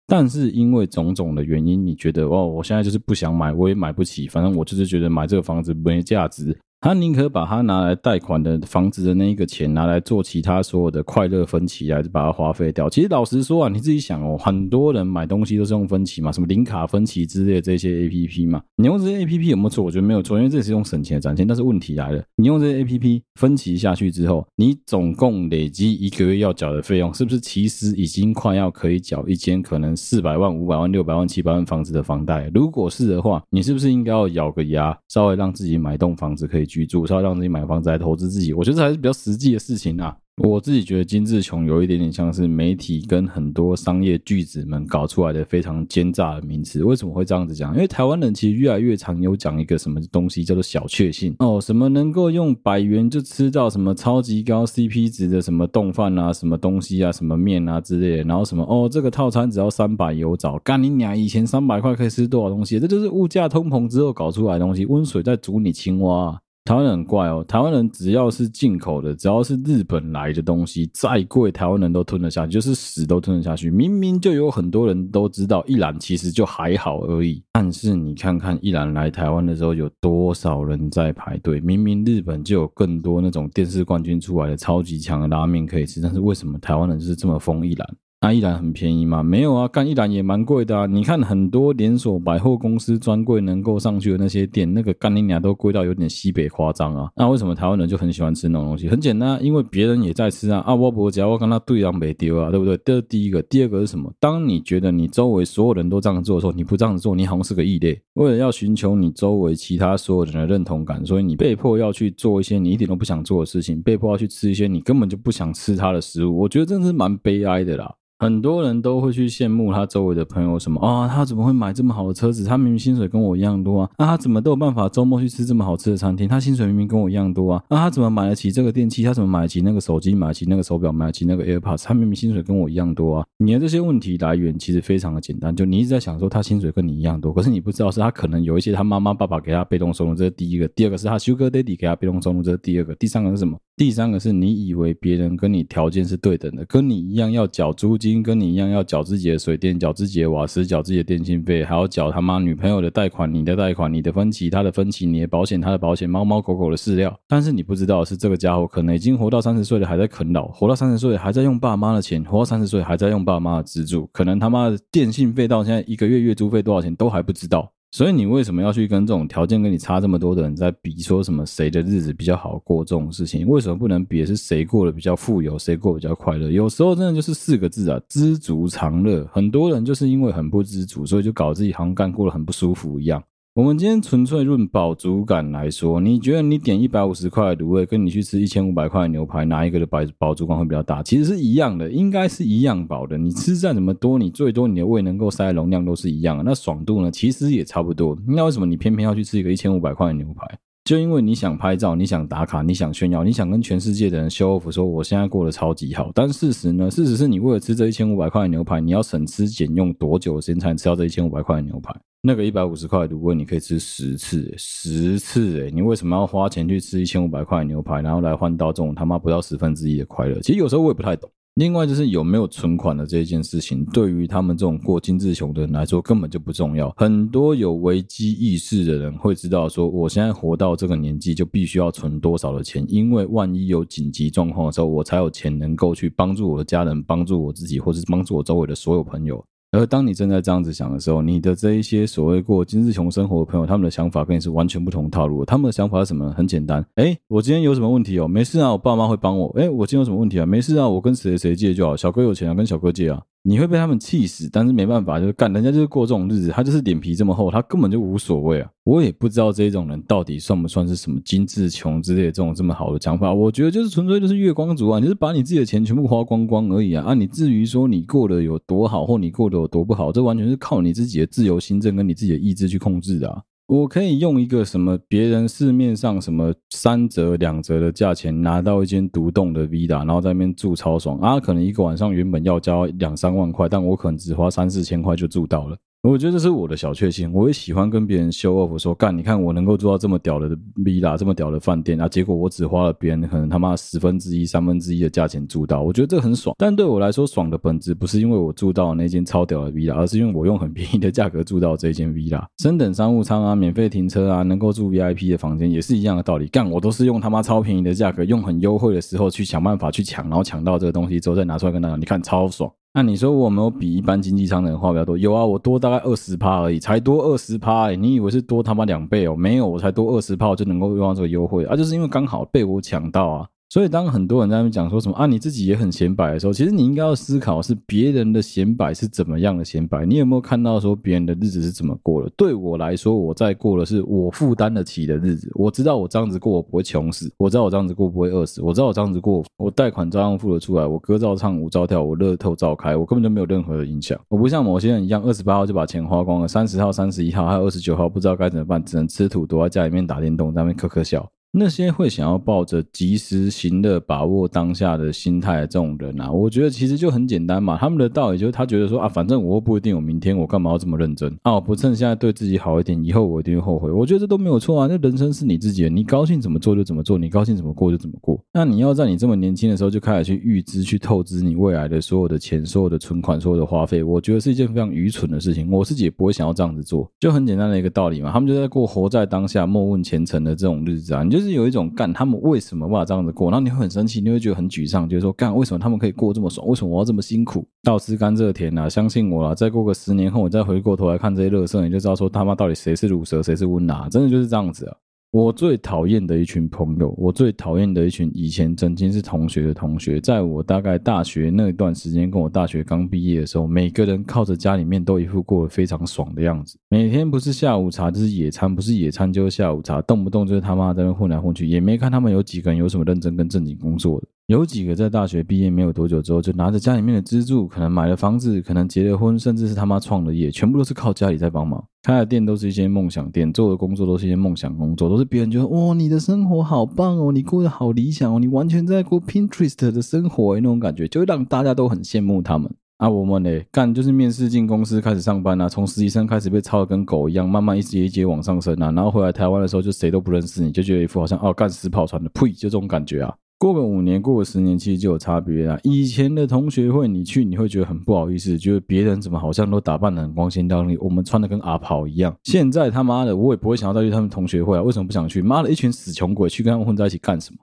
[0.09, 6.59] 但是因为种种的原因，你觉得哦，我现在就是不想买，我也买不起，反正我就是觉得买这个房子没价值。
[6.83, 12.91] 他宁可把他拿来贷款的房子的那一个钱拿来做其他所有的快乐分期来把它花费掉。
[12.91, 18.61] 其实老实说啊，你自己想哦，很多人买东西都是用分期嘛，什么零卡分期之类这些 APP 嘛。
[18.75, 19.85] 你用这些 APP 有没有错？
[19.85, 21.47] 我觉得没有错，因为这是用省钱的展现。
[21.47, 32.51] 但是问题来了，你用这些 APP 分期下去之后，你总共累积一个月要缴的费用，是不是其实已经快要可以缴一间可能四百万、五百万、六百万、七百万房子的房贷？
[32.53, 40.17] 如果是的话，你是不是应该要咬个牙，稍微让自己买栋房子可以居住，稍微让自己买房子来投资自己，我觉得这还是比较实际的事情啊。
[40.39, 46.83] 我自己觉得精致穷有一点点像是媒体跟很多商业巨子们搞出来的非常奸诈的名词。
[46.83, 47.75] 为什么会这样子讲？
[47.75, 61.17] 因为台湾人其实越来越常有讲一个什么东西叫做小确幸哦，什么能够用百元就吃到什么超级高 CP 值的什么冻饭啊，什么东西啊，什么面啊之类的，然后什么哦，这个套餐只要三百有找，干你娘！
[61.17, 62.81] 以前三百块可以吃多少东西？
[62.81, 66.41] 这就是物价通膨之后搞出来的东西，温水在煮你青蛙。
[66.65, 73.69] 台湾人很怪哦，台湾人只要是进口的，只要是日本来的东西，再贵台湾人都吞得下去，就是屎都吞得下去。
[73.69, 81.61] 明明就有很多人都知道一兰其实就还好而已，但是你看看一兰来台湾的时候有多少人在排队？
[81.61, 87.97] 明明日本就有更多那种电视冠军出来的超级强的拉面可以吃，但是为什么台湾人就是这么疯一兰？
[88.23, 89.21] 那一兰很便宜吗？
[89.21, 90.87] 没有啊，干一兰也蛮贵的啊。
[90.87, 97.11] 你看很多连锁百货公司专柜能够上去的那些店，那个干你俩都贵到有点西北夸张啊。
[97.17, 98.89] 那为什么台湾人就很喜欢吃那种东西？
[98.89, 100.61] 很简单，因为别人也在吃啊。
[100.61, 102.79] 啊，我不讲，我跟他对让没丢啊，对不对？
[102.85, 103.43] 这是第一个。
[103.43, 104.09] 第二个是什么？
[104.21, 108.01] 当你觉得你周围所有人都这样做的时候，你不这样子做，你好像是个异类。
[108.15, 116.39] 为了要寻求你周围其他所有人的认同感，所以你被迫要去做一些你一点都不想做的事情，被迫要去吃一些你根本就不想吃它的食物。
[116.39, 117.93] 我觉得真的是蛮悲哀的啦。
[118.23, 122.45] 很多人都会去羡慕他周围的朋友什么啊，他怎么会买这么好的车子？
[122.45, 126.29] 他明明薪水跟我一样多啊，啊，他怎么都有办法周末去吃这么好吃的餐厅？
[126.29, 129.03] 他薪水明明跟我一样多啊，啊，他怎么买得起这个电器？
[129.03, 130.15] 他怎么买得起那个手机？
[130.15, 130.93] 买得起那个手表？
[130.93, 131.85] 买得起那个 AirPods？
[131.85, 133.27] 他明明薪水跟我一样多啊！
[133.39, 143.59] 你的这些问题来源其实非常的简单，就你一直在想说他薪水跟你一样多，可是你不知道是他可能有一些他妈妈爸爸给他被动收入，这是第一个；第二个是他 Sugar Daddy 给他被动收入，这是第二个；第三个是什么？
[143.75, 157.19] 第三个是你以为别人跟你条件是对等的，跟你一样要缴租金，经跟你一样要缴自己的水电，缴自己的瓦斯，缴自己的电信费，还要缴他妈女朋友的贷款，你的贷款，你的分期，他的分期，你的保险，他的保险，猫猫狗狗的饲料。
[157.27, 164.09] 但是你不知道是，这个家伙可能已经活到三十岁了，还在啃老；活到三十岁还在用爸妈的钱；活到三十岁还在用爸妈的资助。
[164.13, 167.73] 可能他妈的电信费到现在一个月月租费多少钱都还不知道。
[167.93, 171.03] 所以你为什么要去跟这种条件跟你差这么多的人在比？
[171.03, 173.47] 说什么谁的日子比较好过这种事情？
[173.47, 176.51] 为什么不能比是谁过得比较富有，谁过得比较快乐？
[176.51, 179.29] 有时候真的就是四个字啊，知足常乐。
[179.31, 183.23] 很多人就是因为很不知足，所以就搞自己好像干过得很不舒服一样。
[183.55, 191.03] 我们今天纯粹论饱足感来说，你觉得你点一百五十块的卤味，跟你去吃一千五百块的牛排，哪一个的饱饱足感会比较大？
[191.03, 193.19] 其实是一样的，应该是一样饱的。
[193.19, 196.43] 你吃再怎么多，你最多你的胃能够塞的容量都是一样的。
[196.43, 197.11] 那爽度呢？
[197.11, 198.17] 其实也差不多。
[198.27, 200.59] 那为什么你偏偏要去吃一个一千五百块的牛排？
[200.85, 206.11] 就因为你想拍照，你想打卡，你想炫耀，你想跟全世界的人 show off，说我现在过得超级好。
[206.13, 206.91] 但事实呢？
[206.91, 211.95] 事实是你为了吃这一千五百块的牛排，你要省吃俭用多久时间才能吃到这一千五百块的牛排？
[212.21, 220.41] 那个一百五十块的卤味，你可以吃十次，十次诶，你为什么要花钱去吃一千五百块的牛排，然后来换到这种他妈不到十分之一的快乐？
[220.41, 221.31] 其实有时候我也不太懂。
[221.57, 226.91] 另外就是有没有存款的这一件事情，对于他们这种过精致穷的人来说根本就不重要。
[226.97, 239.45] 很多有危机意识的人会知道说，我现在活到这个年纪就必须要存多少的钱，因为万一有紧急状况的时候，我才有钱能够去帮助我的家人、帮助我自己，或是帮助我周围的所有朋友。
[239.73, 245.47] 而当你正在这样子想的时候，你的这一些所谓过今日穷生活的朋友，他们的想法跟你是完全不同套路。
[245.47, 246.31] 他们的想法是什么？
[246.33, 248.29] 很简单，哎，我今天有什么问题哦？
[248.29, 249.49] 没事啊，我爸妈会帮我。
[249.59, 250.45] 哎，我今天有什么问题啊？
[250.45, 251.97] 没事啊，我跟谁谁借就好。
[251.97, 253.23] 小哥有钱啊，跟小哥借啊。
[253.45, 258.71] 你会被他们气死，但是没办法，就是干，人家就是过这种日子，他就是脸皮这么厚，他根本就无所谓啊。
[258.85, 263.35] 我也不知道这种人到底算不算是什么精致穷之类的这种这么好的讲法。
[263.35, 267.05] 我觉得就是纯粹就是月光族啊，你就是把你自己的钱全部花光光而已啊。
[267.05, 273.43] 啊，你至于说你过得有多好，或你过得有多不好，这完全是靠你自己的自由心证跟你自己的意志去控制的啊。
[273.73, 281.41] 我可以用一个什么别人市面上什么三折两折的价钱拿到一间独栋的 villa，然后在那边住超爽啊！
[281.41, 285.79] 可能一个晚上原本要交两三万块，但我可能只花三四千块就住到了。
[286.03, 296.57] 我觉得这是我的小确幸，我也喜欢跟别人 show off 说，干，你看我能够做到这么屌的 v i l a 这么屌的饭店啊，结果我只花了别人可能他妈十分之一、三分之一的价钱住到，我觉得这很爽。
[296.59, 306.49] 但对我来说，爽的本质不是因为我住到那间超屌的 v i l a 而是因为我用很便宜的价格住到这间 v i l a 升等商务舱啊，免费停车啊，能够住 VIP 的房间，也是一样的道理。
[306.49, 312.69] 干，我都是用他妈超便宜的价格，用很优惠的时候去想办法去抢，然后抢到这个东西之后再拿出来跟大家，你看超爽。
[312.95, 315.17] 那你说我没有比一般经济舱的人花比较多？
[315.17, 319.35] 有啊，我多大概二十趴而已，才多二十趴诶，你以为是多他妈两倍哦？
[319.35, 323.49] 没有，我才多二十趴，我就能够用到这个优惠啊，就是因为刚好被我抢到啊。
[323.73, 330.05] 所以，当很多人在那边讲说什么啊，你自己也很显摆的时候，其实你应该要思考是别人的显摆是怎么样的显摆。
[330.05, 332.31] 你有没有看到说别人的日子是怎么过的？
[332.37, 335.51] 对我来说，我在过的是我负担得起的日子。
[335.55, 344.21] 我知道我这样子过，我不会穷死；我知道我这样子过不会饿死；我知道我这样子过，我贷款照样付得出来，我歌照唱，舞照跳，我乐透照开，我根本就没有任何的影响。
[344.29, 351.27] 我不像某些人一样，二十八号就把钱花光了，三十号、三十一号还有二十九号不知道该怎么办，只能吃土，躲在家里面打电动，在那边咳咳笑。
[351.55, 357.77] 那些会想要抱着及时行乐、把握当下的心态的这种人啊，我觉得其实就很简单嘛。
[357.77, 361.53] 他们的道理就是他觉得说啊，反正我不一定有明天，我干嘛要这么认真啊？
[361.53, 363.93] 我不趁现在对自己好一点，以后我一定会后悔。
[363.93, 364.87] 我觉得这都没有错啊。
[364.89, 368.43] 那人生是你自己的，你高兴怎么做就怎么做，你高兴怎么过就怎么过。
[368.55, 375.71] 那你要在你这么年轻的时候就开始去预支、去透支你未来的所有的钱、所有的存款、所有的花费，我觉得是一件非常愚蠢的事情。
[375.71, 378.33] 我自己也不会想要这样子做，就很简单的一个道理嘛。
[378.33, 381.23] 他们就在过活在当下、莫问前程的这种日子啊。
[381.23, 382.25] 你就就是有一种干他。
[382.25, 383.51] 们为什么无法这样子过？
[383.51, 386.67] 然后你会很生气，你会觉得很沮丧，就是说干为什么他们可以过这么爽？
[386.69, 387.67] 为什么我要这么辛苦？
[387.83, 388.89] 倒吃甘蔗甜啊！
[388.89, 394.97] 相信我啦，再过个十年后，我再回过头来看这些乐色，你就知道说他妈到底谁是乳蛇，谁是温拿，真的就是这样子啊！
[395.33, 414.27] 我最讨厌的一群朋友，我最讨厌的一群以前曾经是同学的同学，在我大概大学那段时间，跟我大学刚毕业的时候，每个人靠着家里面都一副过得非常爽的样子，每天不是下午茶就是野餐，不是野餐就是下午茶，动不动就是他妈在那混来混去，也没看他们有几个人有什么认真跟正经工作的。
[414.53, 421.83] 有几个在大学毕业没有多久之后，就拿着家里面的资助，可能买了房子，可能结了婚，甚至是他妈创了业，全部都是靠家里在帮忙。
[422.03, 432.71] 开的店都是一些梦想店，做的工作都是一些梦想工作，都是别人觉得哇，你的生活好棒哦，你过得好理想哦，你完全在过 Pinterest 的生活诶，那种感觉就会让大家都很羡慕他们。
[432.99, 443.35] 啊，我们呢，干就是面试进公司开始上班啊，从实习生开始被操的跟狗一样，慢慢一阶一阶往上升啊，然后回来台湾的时候就谁都不认识你，就觉得一副好像哦干死跑船的，呸，就这种感觉啊。
[443.63, 445.79] 过个五年，过个十年，其实就有差别啊。
[445.85, 452.35] 以前的同学会，你去你会觉得很不好意思，觉得别人怎么好像都打扮得很光鲜亮丽，我们穿的跟阿跑一样。
[452.43, 454.83] 现在他妈的，我也不会想要再去他们同学会啊。
[454.83, 455.41] 为什么不想去？
[455.41, 457.59] 妈的，一群死穷鬼，去跟他们混在一起干什么？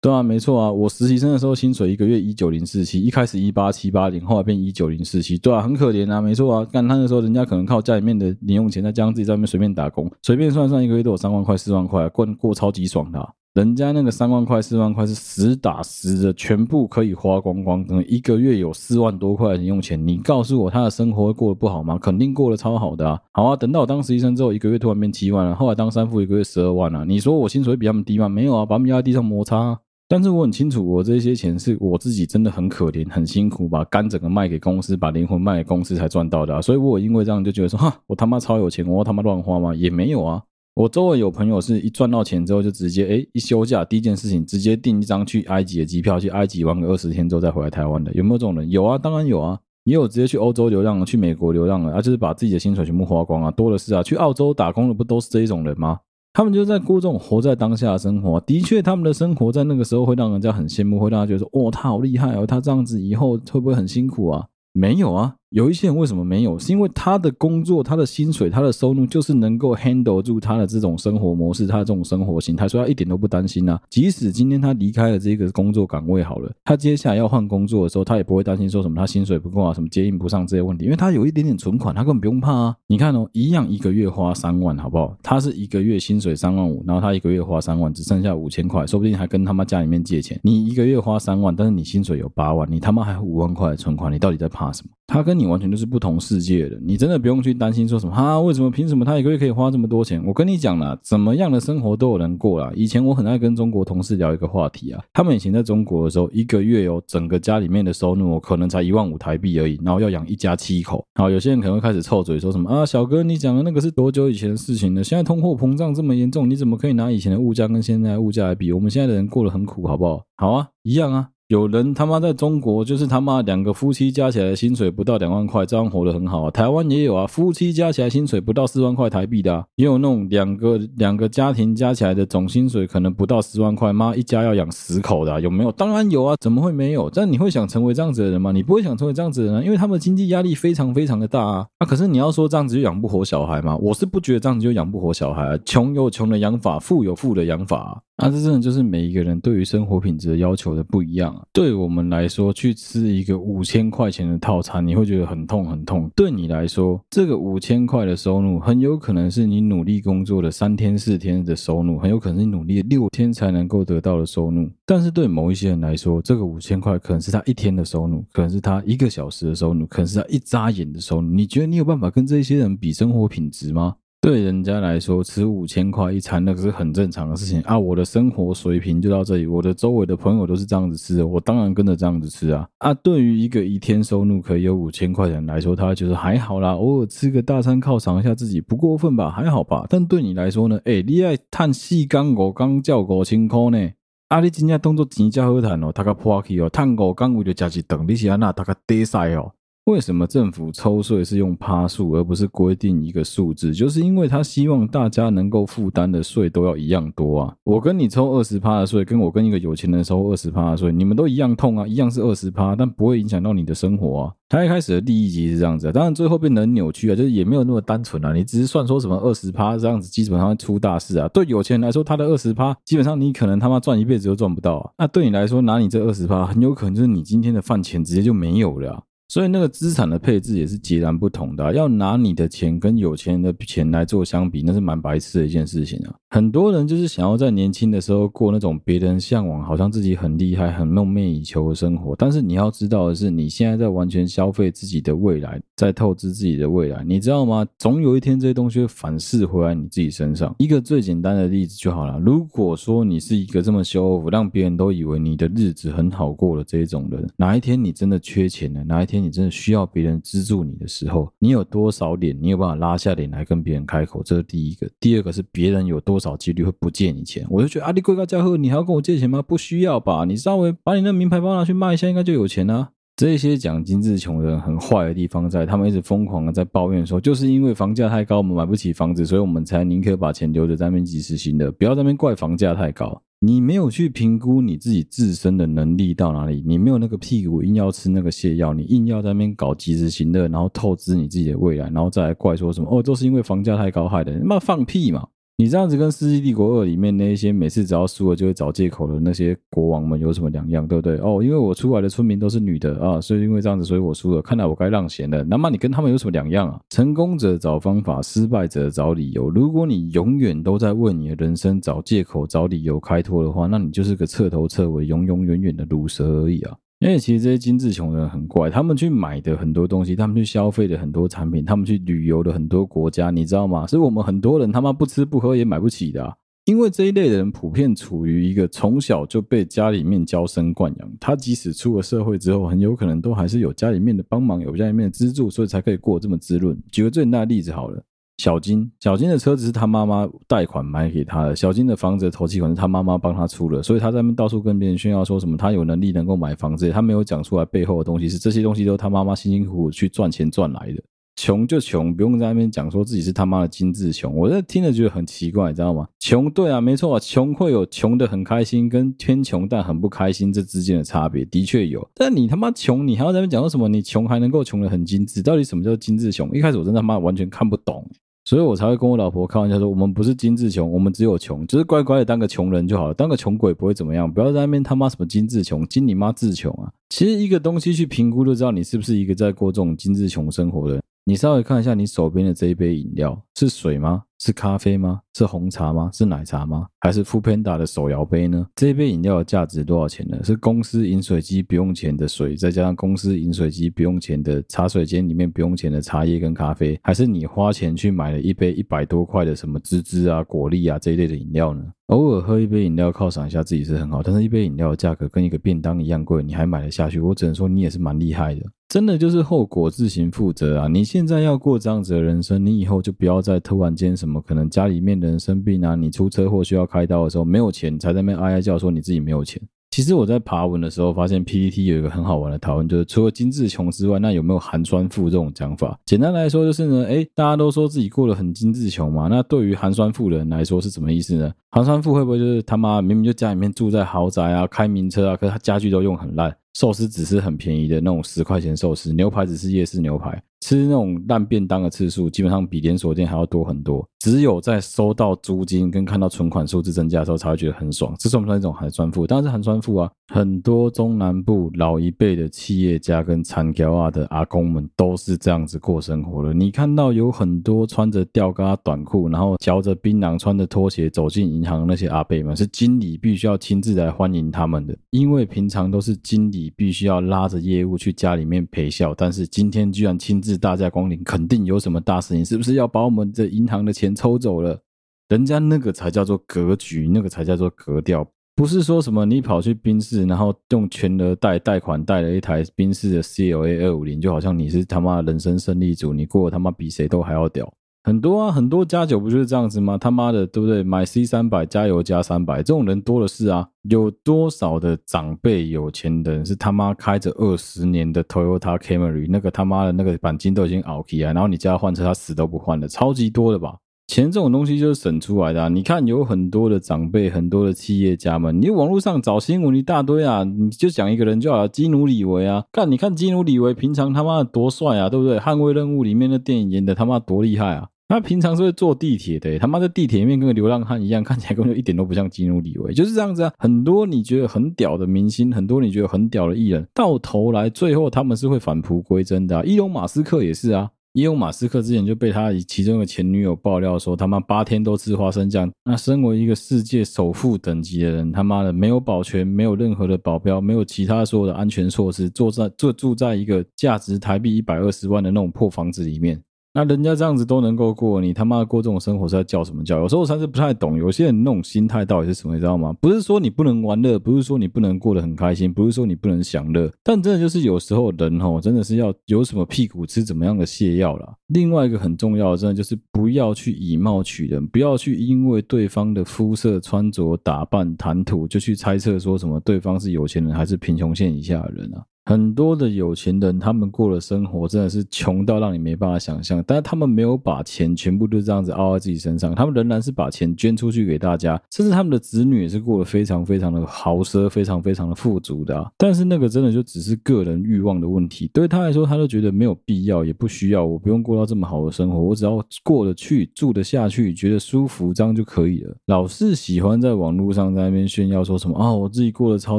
[0.00, 0.72] 对啊，没错啊。
[0.72, 5.38] 我实习生的时候，薪水一个月一九零四七，一开始一八七八零，后来变一九零四七。
[5.38, 6.64] 对啊，很可怜啊，没错啊。
[6.64, 13.34] 干他的时候，人家可能靠家里面的零用钱，再加上自己在外面随便打工，随便算算，一个月都有三万块、四万块，过过超级爽的。
[13.54, 20.04] 人家那个三万块、四万块是实打实的，全部可以花光光，可能一个月有四万多块的零用钱。
[20.04, 21.96] 你告诉我他的生活会过得不好吗？
[21.96, 23.20] 肯定过得超好的啊！
[23.30, 27.04] 好啊，等到我当实习生之后，一个月突然变七万了，后来当三副，一个月十二万了。
[27.04, 28.28] 你说我薪水比他们低吗？
[28.28, 29.78] 没有啊，把他们压在地上摩擦。
[30.08, 36.60] 但是我很清楚，我这些钱是我自己真的很可怜、很辛苦，把肝整个卖给公司，把灵魂卖给公司才赚到的啊。
[36.60, 39.72] 所以我因为这样就觉得说，哈，我他妈超有钱，我他妈乱花吗？
[39.72, 40.42] 也没有啊。
[40.74, 48.68] 我周围有朋友是一赚到钱之后就直接诶一休假第一件事情直接订一张去埃及的机票，去埃及玩个二十天之后再回来台湾的，有没有这种人？
[48.68, 56.00] 有啊，当然有啊，也有直接去欧洲流浪、去美国流浪的，啊，就是把自己的薪水全部花光啊，多的是啊，去澳洲打工的不都是这一种人吗？
[56.32, 64.46] 他们就在过这种活在当下的生活，的确他们的生活在那个时候会让人家很羡慕，会让他觉得说，哦，他好厉害哦，他这样子以后会不会很辛苦啊？
[64.72, 65.36] 没有啊。
[65.54, 66.58] 有一些人为什么没有？
[66.58, 73.80] 是因为他的工作、他的薪水、他的收入就是能够 handle 住他的这种生活模式、他的这种生活形态，所以他一点都不担心啊。
[73.88, 82.76] 即使今天他离开了这个工作岗位好了，他接下来要换工作的时候，他也不会担心说什么他薪水不够啊、什么接应不上这些问题，因为他有一点点存款，他根本不用怕啊。
[82.88, 85.16] 你看哦，一样一个月花三万，好不好？
[85.22, 90.36] 他是一个月薪水三万五，然后他一个月花三万，只剩下五千块，说不定还跟他妈家里面借钱。
[90.42, 94.90] 你一个月花三万，但是你薪水有八万，你他妈还有五万块存款，你到底在怕什么？
[95.06, 98.40] 他跟你完全就是不同世界的，你真的不用去担心说什么哈？
[98.40, 98.70] 为什么？
[98.70, 100.24] 凭什么他一个月可以花这么多钱？
[100.26, 102.72] 我跟你讲啦，怎么样的生活都有人过啦。
[102.74, 111.04] 以前我很爱跟中国同事聊一个话题啊，他们以前在中国的时候，一个月有整个家里面的收入，可能才一万五台币而已，然后要养一家七口。
[111.14, 115.04] 然后有些人可能会开始臭嘴说什么啊，小哥你讲的那个是多久以前的事情了？
[115.04, 118.72] 现在通货膨胀这么严重，你怎么可以拿以前的物价跟现在的物价来比？
[118.72, 120.22] 我们现在的人过得很苦，好不好？
[120.36, 121.28] 好啊，一样啊。
[121.48, 126.50] 有人他妈在中国，就是他妈两个夫妻加起来薪水不到两万块，这样活得很好啊。
[126.50, 135.70] 台湾也有啊，夫妻加起来薪水不到四万块台币的，也有那种两个两个家庭加起来的总薪水可能不到十万块，妈一家要养十口的，有没有？
[135.72, 137.10] 当然有啊，怎么会没有？
[137.10, 138.50] 但你会想成为这样子的人吗？
[138.50, 141.66] 你不会想成为这样子的人啊，因为他们经济压力非常非常的大啊。
[141.76, 143.76] 啊，可是你要说这样子就养不活小孩吗？
[143.76, 145.58] 我是不觉得这样子就养不活小孩啊。
[145.66, 148.30] 穷有穷的养法，富有富的养法啊。
[148.30, 151.44] 这真的就是每一个人对于生活品质的要求的不一样啊。
[151.52, 156.10] 对我们来说，去吃一个五千块钱的套餐，你会觉得很痛很痛。
[156.16, 164.68] 对你来说，这个五千块的收入，很有可能是你努力工作的三天四天的收入，很有可能是你努力六天才能够得到的收入。
[164.86, 171.28] 但是对某一些人来说，这个五千块可能是他一天的收入，可能是他一个小时的收入，可能是他一眨眼的收入。
[171.30, 173.96] 你觉得你有办法跟这些人比生活品质吗？
[174.24, 177.78] 对人家来说，吃五千块一餐，那个是很正常的事情啊。
[177.78, 182.66] 我的生活水平就到这里，我的周围的朋友都是这样子吃的，我当然跟着这样子吃啊。
[182.78, 189.84] 啊，对于一个一天收入可以有五千块的人来说，他就是还好啦，偶尔吃个大餐犒赏一下自己，不过分吧，还好吧。
[189.90, 190.80] 但对你来说呢？
[190.86, 193.90] 哎，你爱叹四缸五缸叫五千块呢？
[194.28, 199.52] 啊，你真正当做钱较好赚哦，他个破气哦，叹五缸为了加一顿，你是安那他个低赛哦。
[199.84, 203.74] 为什么政府抽税是用趴数，而不是规定一个数字？
[203.74, 207.54] 就是因为他希望大家能够负担的税都要一样多啊。
[207.64, 214.32] 我跟你抽二十趴的税，跟我跟一个有钱人抽二十趴的税，你们都一样痛啊，一样是二十趴，但不会影响到你的生活啊。
[214.48, 218.32] 他一开始的利益其实是这样子，当然最后变得很扭曲啊，就是也没有那么单纯啊。
[218.32, 221.28] 你只是算说什么二十趴这样子，基本上会出大事啊。
[221.28, 224.90] 对有钱人来说，他的二十趴基本上你可能他妈赚一辈子都赚不到啊。
[224.96, 229.02] 那对你来说，拿你这二十趴，很有可能就是你今天的饭钱直接就没有了。
[229.28, 231.72] 所以那个资产的配置也是截然不同的。
[231.74, 236.14] 要拿你的钱跟有钱人的钱来做相比，那是蛮白痴的一件事情啊。
[236.30, 242.14] 很多人就是想要在年轻的时候过那种别人向往，好像自己很厉害、很梦寐以求的生活。
[242.16, 247.64] 但是你要知道的是，你现在在完全消费自己的未来，在透支自己的未来，你知道吗？
[247.78, 250.54] 总有一天这些东西会反噬回来你自己身上。
[250.58, 252.18] 一个最简单的例子就好了。
[252.18, 264.22] 如果说你是一个这么 show off，让别人都以为你的日子很好过的这一种人，哪一天你真的缺钱了，哪一天你真的需要别人资助你的时候，你有多少脸，你有办法拉下脸来跟别人开口？
[264.22, 264.88] 这是第一个。
[265.00, 267.46] 第二个是别人有多少几率会不借你钱？
[267.48, 269.40] 我就觉得阿里贵高家贺，你还要跟我借钱吗？
[269.42, 270.24] 不需要吧？
[270.24, 272.90] 你稍微把你那名牌包拿去卖一下，应该就有钱啊。
[273.16, 283.22] 这些讲精致穷的人很坏的地方在，他们一直疯狂的在抱怨说，就是因为房价太高，我们买不起房子，所以我们才宁可把钱留着在那边及时行乐，不要在那边怪房价太高。
[283.44, 295.28] 你没有去评估你自己自身的能力到哪里，你没有那个屁股硬要吃那个泻药，你硬要在那边搞及时行乐，然后透支你自己的未来，然后再来怪说什么哦，都是因为房价太高害的，你妈放屁嘛！
[295.56, 301.16] 你这样子跟《世纪帝国二》里面那些每次只要输了就会找借口的那些国王们有什么两样，对不对？
[301.18, 304.42] 哦，因为我出来的村民都是女的啊，所以因为这样子，所以我输了。
[304.42, 305.44] 看来我该让贤了。
[305.44, 306.80] 那么你跟他们有什么两样啊？
[306.90, 309.48] 成功者找方法，失败者找理由。
[309.48, 316.76] 如果你永远都在为你的人生找借口、找理由开脱的话，那你就是个彻头彻尾、永永远远的鲁蛇而已啊！
[317.04, 323.86] 因为其实这些精致穷人很怪，他们去买的很多东西，他们去消费的很多产品，他们去旅游的很多国家，你知道吗？
[323.86, 326.34] 是我们很多人他妈不吃不喝也买不起的！
[326.64, 336.74] 因为这一类的人普遍处于一个从小就被家里面娇生惯养，他即使出了社会之后，很有可能都还是有家里面的帮忙，有家里面的资助，所以才可以过这么滋润。
[336.90, 338.02] 举个最简单的例子好了。
[338.38, 341.54] 小金，小金的车子是他妈妈贷款买给他的。
[341.54, 351.02] 小金的房子的头期款是他妈妈帮他出的，所以他在那边到处跟别人炫耀说什么他有能力能够买房子，他没有讲出来背后的东西是这些东西都是他妈妈辛辛苦苦去赚钱赚来的。
[351.36, 354.32] 穷就穷，不用在那边讲说自己是他妈的精致穷。
[354.36, 356.06] 我这听着觉得很奇怪，你知道吗？
[356.20, 362.08] 穷，对啊，没错啊，穷会有穷的很开心，跟天穷但很不开心这之间的差别，的确有。
[362.14, 363.88] 但你他妈穷，你还要在那边讲说什么？
[363.88, 365.42] 你穷还能够穷得很精致？
[365.42, 366.48] 到底什么叫精致穷？
[366.52, 368.08] 一开始我真的他妈完全看不懂。
[368.44, 376.92] 所以我才会跟我老婆开玩笑说，我们不是精致穷，我们只有穷，只是乖乖的当个穷人就好了，当个穷鬼不会怎么样，不要在那边他妈什么精致穷，精你妈志穷啊！
[377.08, 381.02] 其实一个东西去评估就知道你是不是一个在过这种精致穷生活的人。
[381.26, 384.24] 你稍微看一下你手边的这一杯饮料，是水吗？
[384.38, 385.22] 是咖啡吗？
[385.34, 386.10] 是红茶吗？
[386.12, 386.86] 是奶茶吗？
[387.00, 388.66] 还是 f o o Panda 的手摇杯呢？
[388.76, 390.38] 这一杯饮料的价值多少钱呢？
[390.44, 401.82] 是公司饮水机不用钱的水，再加上公司饮水机不用钱的茶水间里面不用钱的茶叶跟咖啡，还是你花钱去买了一杯一百多块的什么芝芝啊、果粒啊这一类的饮料呢？
[402.08, 407.18] 偶尔喝一杯饮料犒赏一下自己是很好，但是一杯饮料的价格跟一个便当一样贵，你还买得下去？
[407.18, 408.60] 我只能说你也是蛮厉害的。
[408.94, 410.86] 真的就是后果自行负责啊！
[410.86, 419.60] 你现在要过这样子的人生，你以后就不要再突然间什么可能家里面的人生病啊，你出车祸需要开刀的时候没有钱，你才在那边哀哀叫说你自己没有钱。
[419.94, 425.96] 其实我在爬文的时候发现 PPT 有一个很好玩的讨论，就是除了精致穷之外，那有没有寒酸富这种讲法？
[426.04, 431.52] 简单来说就是呢，诶，大家都说自己过得很精致穷嘛，那对于寒酸富的人来说是什么意思呢？
[431.70, 436.52] 寒酸富会不会就是他妈明明就家里面住在豪宅啊，开名车啊，可是他家具都用很烂？
[436.74, 444.02] 寿司只是很便宜的那种十块钱寿司，牛排只是夜市牛排，吃那种烂便当的次数基本上比连锁店还要多很多。
[444.18, 448.14] 只有在收到租金跟看到存款数字增加的时候，才会觉得很爽。
[448.18, 449.26] 这算不算一种寒酸富？
[449.26, 450.10] 当然是寒酸富啊！
[450.32, 456.54] 很多中南部老一辈的企业家跟残条啊的阿公们都是这样子过生活的。
[456.54, 474.80] 你看到有很多穿着吊嘎短裤，然后嚼着槟榔，穿着拖鞋走进银行那些阿伯们，是经理必须要亲自来欢迎他们的，因为平常都是经理必须要拉着业务去家里面陪笑，但是今天居然亲自大驾光临，肯定有什么大事情，是不是要把我们的银行的钱抽走了？
[475.28, 487.72] 人家那个才叫做格局，那个才叫做格调，不是说什么你跑去宾士，然后用全额贷贷款贷了一台宾士的 CLA 二五零，就好像你是他妈人生胜利组，你过得他妈比谁都还要屌。
[488.06, 489.96] 很多啊，很多加酒不就是这样子吗？
[489.96, 490.82] 他妈的，对不对？
[490.82, 493.66] 买 C 三百加油加三百，这种人多的是啊。
[493.88, 503.76] 有多少的长辈有钱的人是他妈开着二十年的 Toyota Camry，那个他妈的那个钣金都已经凹起来，然后你叫他换车，他死都不换的，超级多的吧？
[504.06, 505.68] 钱这种东西就是省出来的啊。
[505.70, 512.64] 你看，有很多的长辈，很多的企业家们，你网络上找新闻一大堆啊，你就讲一个人就好了，基努李维啊。
[512.70, 515.38] 干，你看基努李维平常他妈的多帅啊，对不对？
[515.38, 517.88] 捍卫任务里面的电影演的他妈多厉害啊！
[518.14, 523.52] 他平常是会坐地铁的，他妈在地铁里面跟个流浪汉一样，看起来根本一点都不像基努里维，就是这样子啊。
[523.58, 529.64] 很多你觉得很屌的明星，很多你觉得很屌的艺人，到头来最后他们是会返璞归真的啊。
[529.64, 530.88] 伊隆马斯克也是啊。
[531.14, 535.68] 伊隆马斯克之前就被他其中的前女友爆料说，他妈八天都吃花生酱。
[535.84, 546.40] 那身为一个世界首富等级的人，他妈的没有保全，没有任何的保镖，没有其他所有的安全措施，坐在坐住在一个价值台币一百二十万的那种破房子里面。
[546.76, 550.00] 那人家这样子都能够过，你他妈过这种生活是在叫什么叫？
[550.00, 552.92] 有时候我甚至不太懂，有些人那种心态到底是什么，你知道吗？
[553.00, 561.32] 不是说你不能玩乐，不是说你不能过得很开心，不是说你不能享乐，但真的就是有时候人吼，真的是要有什么屁股吃怎么样的泻药啦。
[561.46, 572.04] 另外一个很重要的，真的就是不要去以貌取人，不要去因为对方的肤色、穿着、打扮、谈吐，就去猜测说什么对方是有钱人还是贫穷线以下的人啊。
[572.26, 576.64] 很多的有钱人，他们过的生活真的是穷到让你没办法想象。
[576.66, 585.92] 但是他们没有把钱全部都这样子凹在自己身上，他们仍然是把钱捐出去给大家，甚至他们的子女也是过得非常非常的豪奢，非常非常的富足的。
[585.98, 595.94] 但是那个真的就只是个人欲望的问题，对他来说，他就觉得没有必要，也不需要，我不用过到这么好的生活，我只要过得去，住得下去，觉得舒服，这样就可以了。
[596.06, 599.78] 老是喜欢在网络上在那边炫耀说什么啊，我自己过得超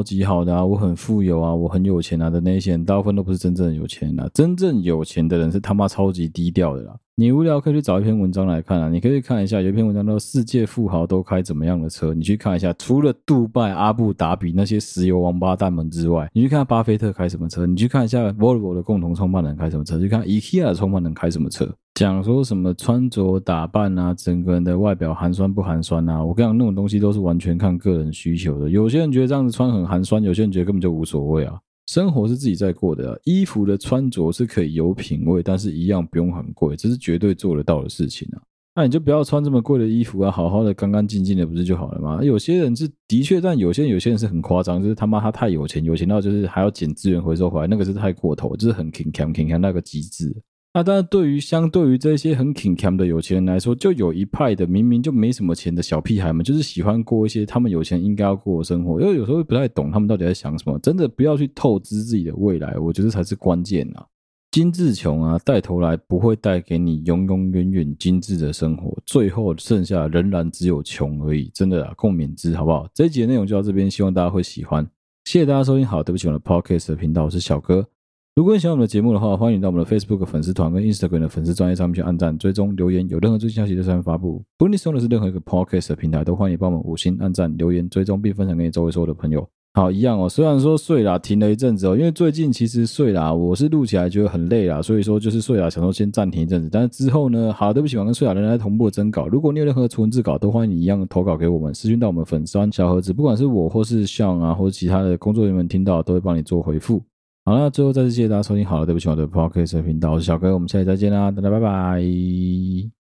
[0.00, 2.32] 级好的啊，我很富有啊，我很有钱啊。
[2.36, 6.94] 的那些人大部分都不是真正的有钱人啊，真正有钱的人是他妈超级低调的啦。
[7.18, 26.22] 你无聊可以去找一篇文章来看啊，你可以看一下，有一篇文章叫“世界富豪都开怎么样的车”，你去看一下，除了杜拜、阿布达比那些石油王八蛋们之外，你去看巴菲特开什么车，你去看一下 Volvo 的共同创办人开什么车，去看 IKEA 的创办人开什么车，讲说什么穿着打扮啊，整个人的外表寒酸不寒酸啊？
[26.22, 28.68] 我跟你讲，那种东西都是完全看个人需求的。
[28.68, 31.58] 有些人觉得这样子穿很寒酸，有些人觉得根本就无所谓啊。
[31.86, 38.42] 生活是自己在过的，衣服的穿着是可以有品味，但是一样不用很贵，这是绝对做得到的事情啊。
[38.74, 42.22] 那你就不要穿这么贵的衣服啊，好好的、干干净净的，不是就好了吗？
[42.22, 50.34] 有些人是的确，但有些人有些人是很夸张，就是他妈他太有钱，有钱到就是还要捡资源回收回来，那个是太过头，就是很 king king king 那个极致。
[50.76, 59.00] 那当然，对于相对于这些很挺强的有钱人来说，就有一派的明明就没什么钱的小屁孩们，就是喜欢过一些他们有钱应该要过的生活。
[59.00, 64.04] 因为有时候不太懂他们到底在想什么，真的不要去透支自己的未来，我觉得才是关键啊！
[64.50, 71.50] 精致穷啊，带头来不会带给你永永远远精致的生活，最后剩下仍然只有穷而已。
[71.54, 72.86] 真的啊，共勉之，好不好？
[72.92, 74.86] 这一集的内容就到这边，希望大家会喜欢。
[75.24, 77.88] 谢谢大家收听，好，对不起，我的 Podcast 的频道，我是小哥。
[78.36, 84.44] 如果你喜欢我们的节目的话，欢迎到我们的 Facebook 粉丝团跟 Instagram 的粉丝专页上面去按赞、追踪、留言，有任何最新消息在上面发布。
[84.58, 89.48] 不论你使用的是任何一个 Podcast 的平台，都欢迎帮我们五星按赞、留言、追踪，并分享给你周围所有的朋友。
[89.72, 90.28] 好，一样哦。
[90.28, 96.68] 虽然说睡啦，停了一阵子哦，因为最近其实睡啦，我是录起来觉得很累啦，所以说就是睡啦，想说先暂停一阵子。
[96.70, 99.26] 但是之后呢，好，对不起，我跟睡啦仍然同步的征稿。
[99.28, 107.00] 如果你有任何的文字稿，都欢迎你一样投稿给我们，私讯到我们粉专小盒子，不管是我或是像啊，或者其他的工作人员听到，都会帮你做回复。
[107.46, 108.66] 好了，最后再次谢谢大家收听。
[108.66, 112.95] 好了，对不起，我的 Podcast 频道，我是小哥，我们下期再见啦，大家拜拜。